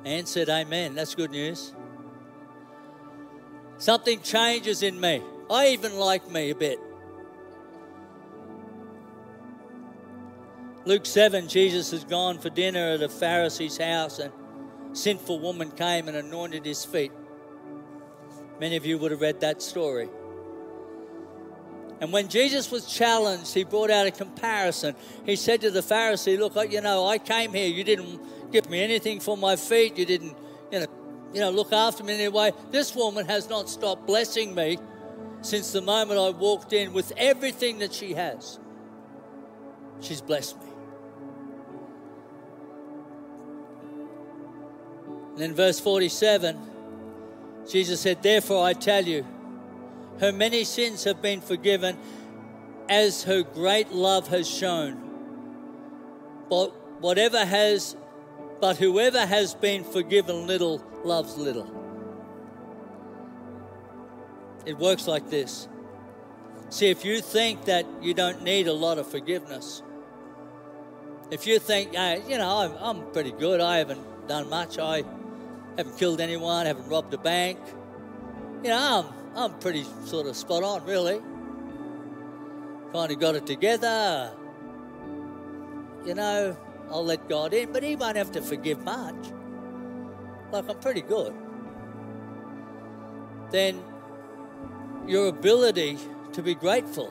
Anne 0.05 0.25
said, 0.25 0.47
Amen. 0.47 0.95
That's 0.95 1.13
good 1.13 1.31
news. 1.31 1.73
Something 3.77 4.21
changes 4.21 4.81
in 4.83 4.99
me. 4.99 5.21
I 5.51 5.67
even 5.69 5.97
like 5.97 6.31
me 6.31 6.49
a 6.49 6.55
bit. 6.55 6.79
Luke 10.85 11.05
7, 11.05 11.49
Jesus 11.49 11.91
has 11.91 12.05
gone 12.05 12.39
for 12.39 12.49
dinner 12.49 12.91
at 12.91 13.01
a 13.01 13.09
Pharisee's 13.09 13.77
house, 13.77 14.19
and 14.19 14.31
sinful 14.93 15.39
woman 15.39 15.71
came 15.71 16.07
and 16.07 16.15
anointed 16.15 16.65
his 16.65 16.85
feet. 16.85 17.11
Many 18.61 18.77
of 18.77 18.85
you 18.85 18.97
would 18.97 19.11
have 19.11 19.21
read 19.21 19.41
that 19.41 19.61
story. 19.61 20.09
And 22.01 22.13
when 22.13 22.29
Jesus 22.29 22.71
was 22.71 22.85
challenged, 22.85 23.53
he 23.53 23.63
brought 23.63 23.89
out 23.89 24.07
a 24.07 24.12
comparison. 24.12 24.95
He 25.25 25.35
said 25.35 25.62
to 25.62 25.71
the 25.71 25.81
Pharisee, 25.81 26.38
Look, 26.38 26.55
you 26.71 26.81
know, 26.81 27.07
I 27.07 27.17
came 27.17 27.53
here. 27.53 27.67
You 27.67 27.83
didn't 27.83 28.51
give 28.51 28.69
me 28.69 28.81
anything 28.81 29.19
for 29.19 29.35
my 29.35 29.55
feet. 29.55 29.97
You 29.97 30.05
didn't, 30.05 30.35
you 30.71 30.79
know, 30.79 30.85
you 31.33 31.39
know, 31.41 31.51
look 31.51 31.73
after 31.73 32.03
me 32.03 32.13
in 32.15 32.21
any 32.21 32.29
way. 32.29 32.51
This 32.71 32.95
woman 32.95 33.25
has 33.25 33.49
not 33.49 33.69
stopped 33.69 34.07
blessing 34.07 34.55
me 34.55 34.77
since 35.41 35.71
the 35.71 35.81
moment 35.81 36.19
I 36.19 36.29
walked 36.29 36.73
in 36.73 36.93
with 36.93 37.12
everything 37.17 37.79
that 37.79 37.93
she 37.93 38.13
has. 38.13 38.59
She's 40.01 40.21
blessed 40.21 40.57
me. 40.59 40.69
And 45.35 45.43
in 45.43 45.53
verse 45.53 45.79
47 45.79 46.69
Jesus 47.69 48.01
said, 48.01 48.23
Therefore 48.23 48.65
I 48.65 48.73
tell 48.73 49.05
you, 49.05 49.25
her 50.19 50.32
many 50.32 50.63
sins 50.63 51.03
have 51.05 51.21
been 51.21 51.41
forgiven 51.41 51.97
as 52.89 53.23
her 53.23 53.43
great 53.43 53.91
love 53.91 54.27
has 54.29 54.49
shown. 54.49 54.97
But 56.49 56.69
whatever 57.01 57.45
has, 57.45 57.95
but 58.60 58.77
whoever 58.77 59.25
has 59.25 59.53
been 59.53 59.84
forgiven 59.84 60.47
little 60.47 60.84
loves 61.03 61.38
little. 61.38 61.75
It 64.65 64.77
works 64.77 65.08
like 65.08 65.29
this. 65.29 65.67
See, 66.69 66.89
if 66.89 67.05
you 67.05 67.21
think 67.21 67.65
that 67.65 67.86
you 68.01 68.13
don't 68.13 68.43
need 68.43 68.67
a 68.67 68.73
lot 68.73 68.97
of 68.97 69.08
forgiveness, 69.08 69.82
if 71.32 71.47
you 71.47 71.60
think, 71.60 71.95
hey, 71.95 72.21
you 72.27 72.38
know, 72.38 72.58
I'm, 72.58 72.73
I'm 72.79 73.12
pretty 73.12 73.32
good, 73.32 73.62
I 73.62 73.77
haven't 73.77 74.27
done 74.27 74.49
much, 74.49 74.77
I 74.77 75.03
haven't 75.77 75.97
killed 75.97 76.19
anyone, 76.19 76.65
haven't 76.65 76.89
robbed 76.89 77.13
a 77.13 77.17
bank. 77.17 77.60
You 78.63 78.69
know, 78.69 79.05
I'm, 79.08 79.18
I'm 79.39 79.58
pretty 79.60 79.86
sort 80.04 80.28
of 80.28 80.36
spot 80.36 80.63
on, 80.63 80.86
really. 80.86 81.21
Kind 82.91 83.10
of 83.10 83.19
got 83.21 83.36
it 83.36 83.45
together. 83.45 84.34
You 86.06 86.13
know, 86.13 86.58
I'll 86.91 87.06
let 87.06 87.30
God 87.30 87.54
in, 87.54 87.71
but 87.71 87.82
He 87.82 87.95
won't 87.95 88.17
have 88.17 88.34
to 88.34 88.41
forgive 88.41 88.84
much. 88.84 89.15
Like, 90.52 90.67
I'm 90.67 90.78
pretty 90.80 91.04
good. 91.04 91.34
Then 93.49 93.82
your 95.08 95.30
ability 95.30 95.97
to 96.34 96.41
be 96.41 96.54
grateful 96.54 97.10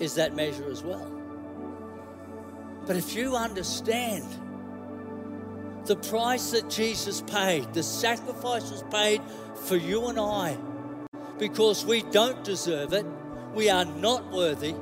is 0.00 0.16
that 0.16 0.36
measure 0.36 0.70
as 0.70 0.82
well. 0.82 1.10
But 2.86 2.96
if 2.96 3.14
you 3.14 3.36
understand 3.36 4.26
the 5.86 5.96
price 5.96 6.50
that 6.50 6.68
Jesus 6.68 7.22
paid, 7.22 7.72
the 7.72 7.82
sacrifice 7.82 8.70
was 8.70 8.84
paid 8.90 9.22
for 9.54 9.76
you 9.76 10.08
and 10.08 10.20
I 10.20 10.58
because 11.42 11.84
we 11.84 12.02
don't 12.02 12.44
deserve 12.44 12.92
it. 12.92 13.04
We 13.52 13.68
are 13.68 13.84
not 13.84 14.30
worthy. 14.30 14.76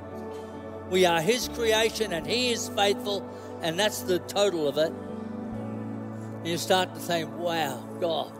We 0.91 1.07
are 1.07 1.23
His 1.23 1.49
creation 1.49 2.13
and 2.13 2.27
He 2.27 2.51
is 2.51 2.69
faithful, 2.69 3.27
and 3.63 3.79
that's 3.79 4.03
the 4.03 4.19
total 4.19 4.69
of 4.69 4.77
it. 4.77 4.93
And 4.93 6.47
you 6.47 6.59
start 6.59 6.93
to 6.93 7.01
think, 7.01 7.35
wow, 7.39 7.83
God, 7.99 8.31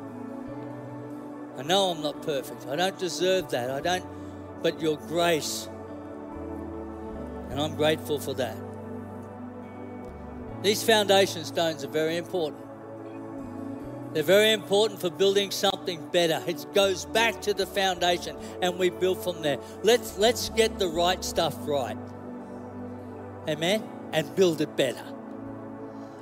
I 1.57 1.63
know 1.63 1.93
I'm 1.93 2.03
not 2.03 2.21
perfect. 2.21 2.67
I 2.67 2.77
don't 2.77 2.99
deserve 2.99 3.49
that. 3.53 3.71
I 3.71 3.81
don't, 3.81 4.05
but 4.63 4.83
your 4.83 4.99
grace, 4.99 5.71
and 7.49 7.59
I'm 7.59 7.75
grateful 7.75 8.19
for 8.19 8.35
that. 8.35 8.59
These 10.63 10.83
foundation 10.83 11.47
stones 11.47 11.85
are 11.85 11.89
very 11.89 12.19
important. 12.19 12.67
They're 14.13 14.23
very 14.23 14.53
important 14.53 15.01
for 15.01 15.09
building 15.09 15.51
something 15.81 16.07
better. 16.09 16.43
It 16.47 16.67
goes 16.75 17.07
back 17.07 17.41
to 17.43 17.55
the 17.55 17.67
foundation 17.67 18.37
and 18.61 18.79
we 18.79 18.91
build 18.91 19.23
from 19.23 19.41
there. 19.43 19.59
Let's 19.83 20.19
let's 20.19 20.51
get 20.51 20.79
the 20.79 20.89
right 20.89 21.25
stuff 21.25 21.57
right. 21.61 21.97
Amen. 23.49 23.83
And 24.13 24.35
build 24.37 24.61
it 24.61 24.77
better. 24.77 25.05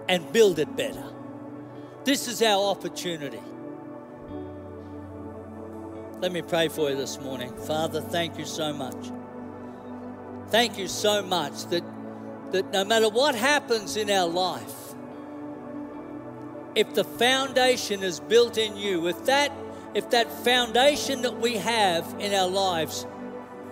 And 0.08 0.32
build 0.32 0.58
it 0.58 0.76
better. 0.76 1.04
This 2.04 2.28
is 2.28 2.40
our 2.42 2.70
opportunity. 2.70 3.42
Let 6.20 6.32
me 6.32 6.42
pray 6.42 6.68
for 6.68 6.90
you 6.90 6.96
this 6.96 7.20
morning. 7.20 7.54
Father, 7.66 8.00
thank 8.00 8.38
you 8.38 8.44
so 8.44 8.72
much. 8.72 9.10
Thank 10.48 10.78
you 10.78 10.88
so 10.88 11.22
much 11.22 11.64
that 11.66 11.84
that 12.52 12.72
no 12.72 12.84
matter 12.84 13.08
what 13.08 13.34
happens 13.34 13.96
in 13.96 14.08
our 14.08 14.28
life, 14.28 14.88
if 16.74 16.94
the 16.94 17.04
foundation 17.04 18.02
is 18.02 18.20
built 18.20 18.59
in 18.59 18.76
you, 18.76 19.09
if 19.09 19.24
that 19.26 19.52
if 19.94 20.11
that 20.11 20.31
foundation 20.44 21.22
that 21.22 21.40
we 21.40 21.57
have 21.57 22.14
in 22.18 22.35
our 22.35 22.48
lives 22.48 23.07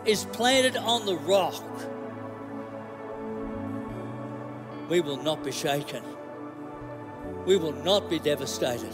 is 0.07 0.25
planted 0.33 0.77
on 0.77 1.05
the 1.05 1.17
rock, 1.17 1.63
we 4.89 5.01
will 5.01 5.23
not 5.23 5.45
be 5.45 5.53
shaken. 5.53 6.03
We 7.45 7.57
will 7.57 7.73
not 7.85 8.09
be 8.09 8.19
devastated. 8.19 8.93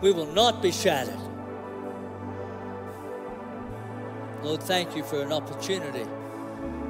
We 0.00 0.12
will 0.12 0.32
not 0.32 0.62
be 0.62 0.70
shattered. 0.70 1.18
Lord, 4.42 4.62
thank 4.62 4.96
you 4.96 5.02
for 5.02 5.20
an 5.20 5.32
opportunity 5.32 6.06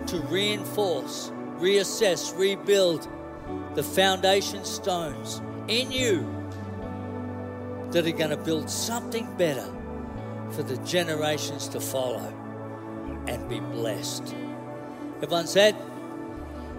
to 0.06 0.20
reinforce 0.28 1.32
reassess, 1.58 2.36
rebuild 2.38 3.08
the 3.74 3.82
foundation 3.82 4.64
stones 4.64 5.42
in 5.68 5.92
you 5.92 6.26
that 7.90 8.06
are 8.06 8.12
going 8.12 8.30
to 8.30 8.36
build 8.36 8.68
something 8.68 9.32
better 9.36 9.66
for 10.50 10.62
the 10.62 10.76
generations 10.78 11.68
to 11.68 11.80
follow 11.80 12.34
and 13.26 13.48
be 13.48 13.60
blessed. 13.60 14.34
Everyone 15.16 15.46
said, 15.46 15.76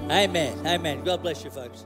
Amen. 0.09 0.65
Amen. 0.65 1.03
God 1.03 1.21
bless 1.21 1.43
you, 1.43 1.51
folks. 1.51 1.85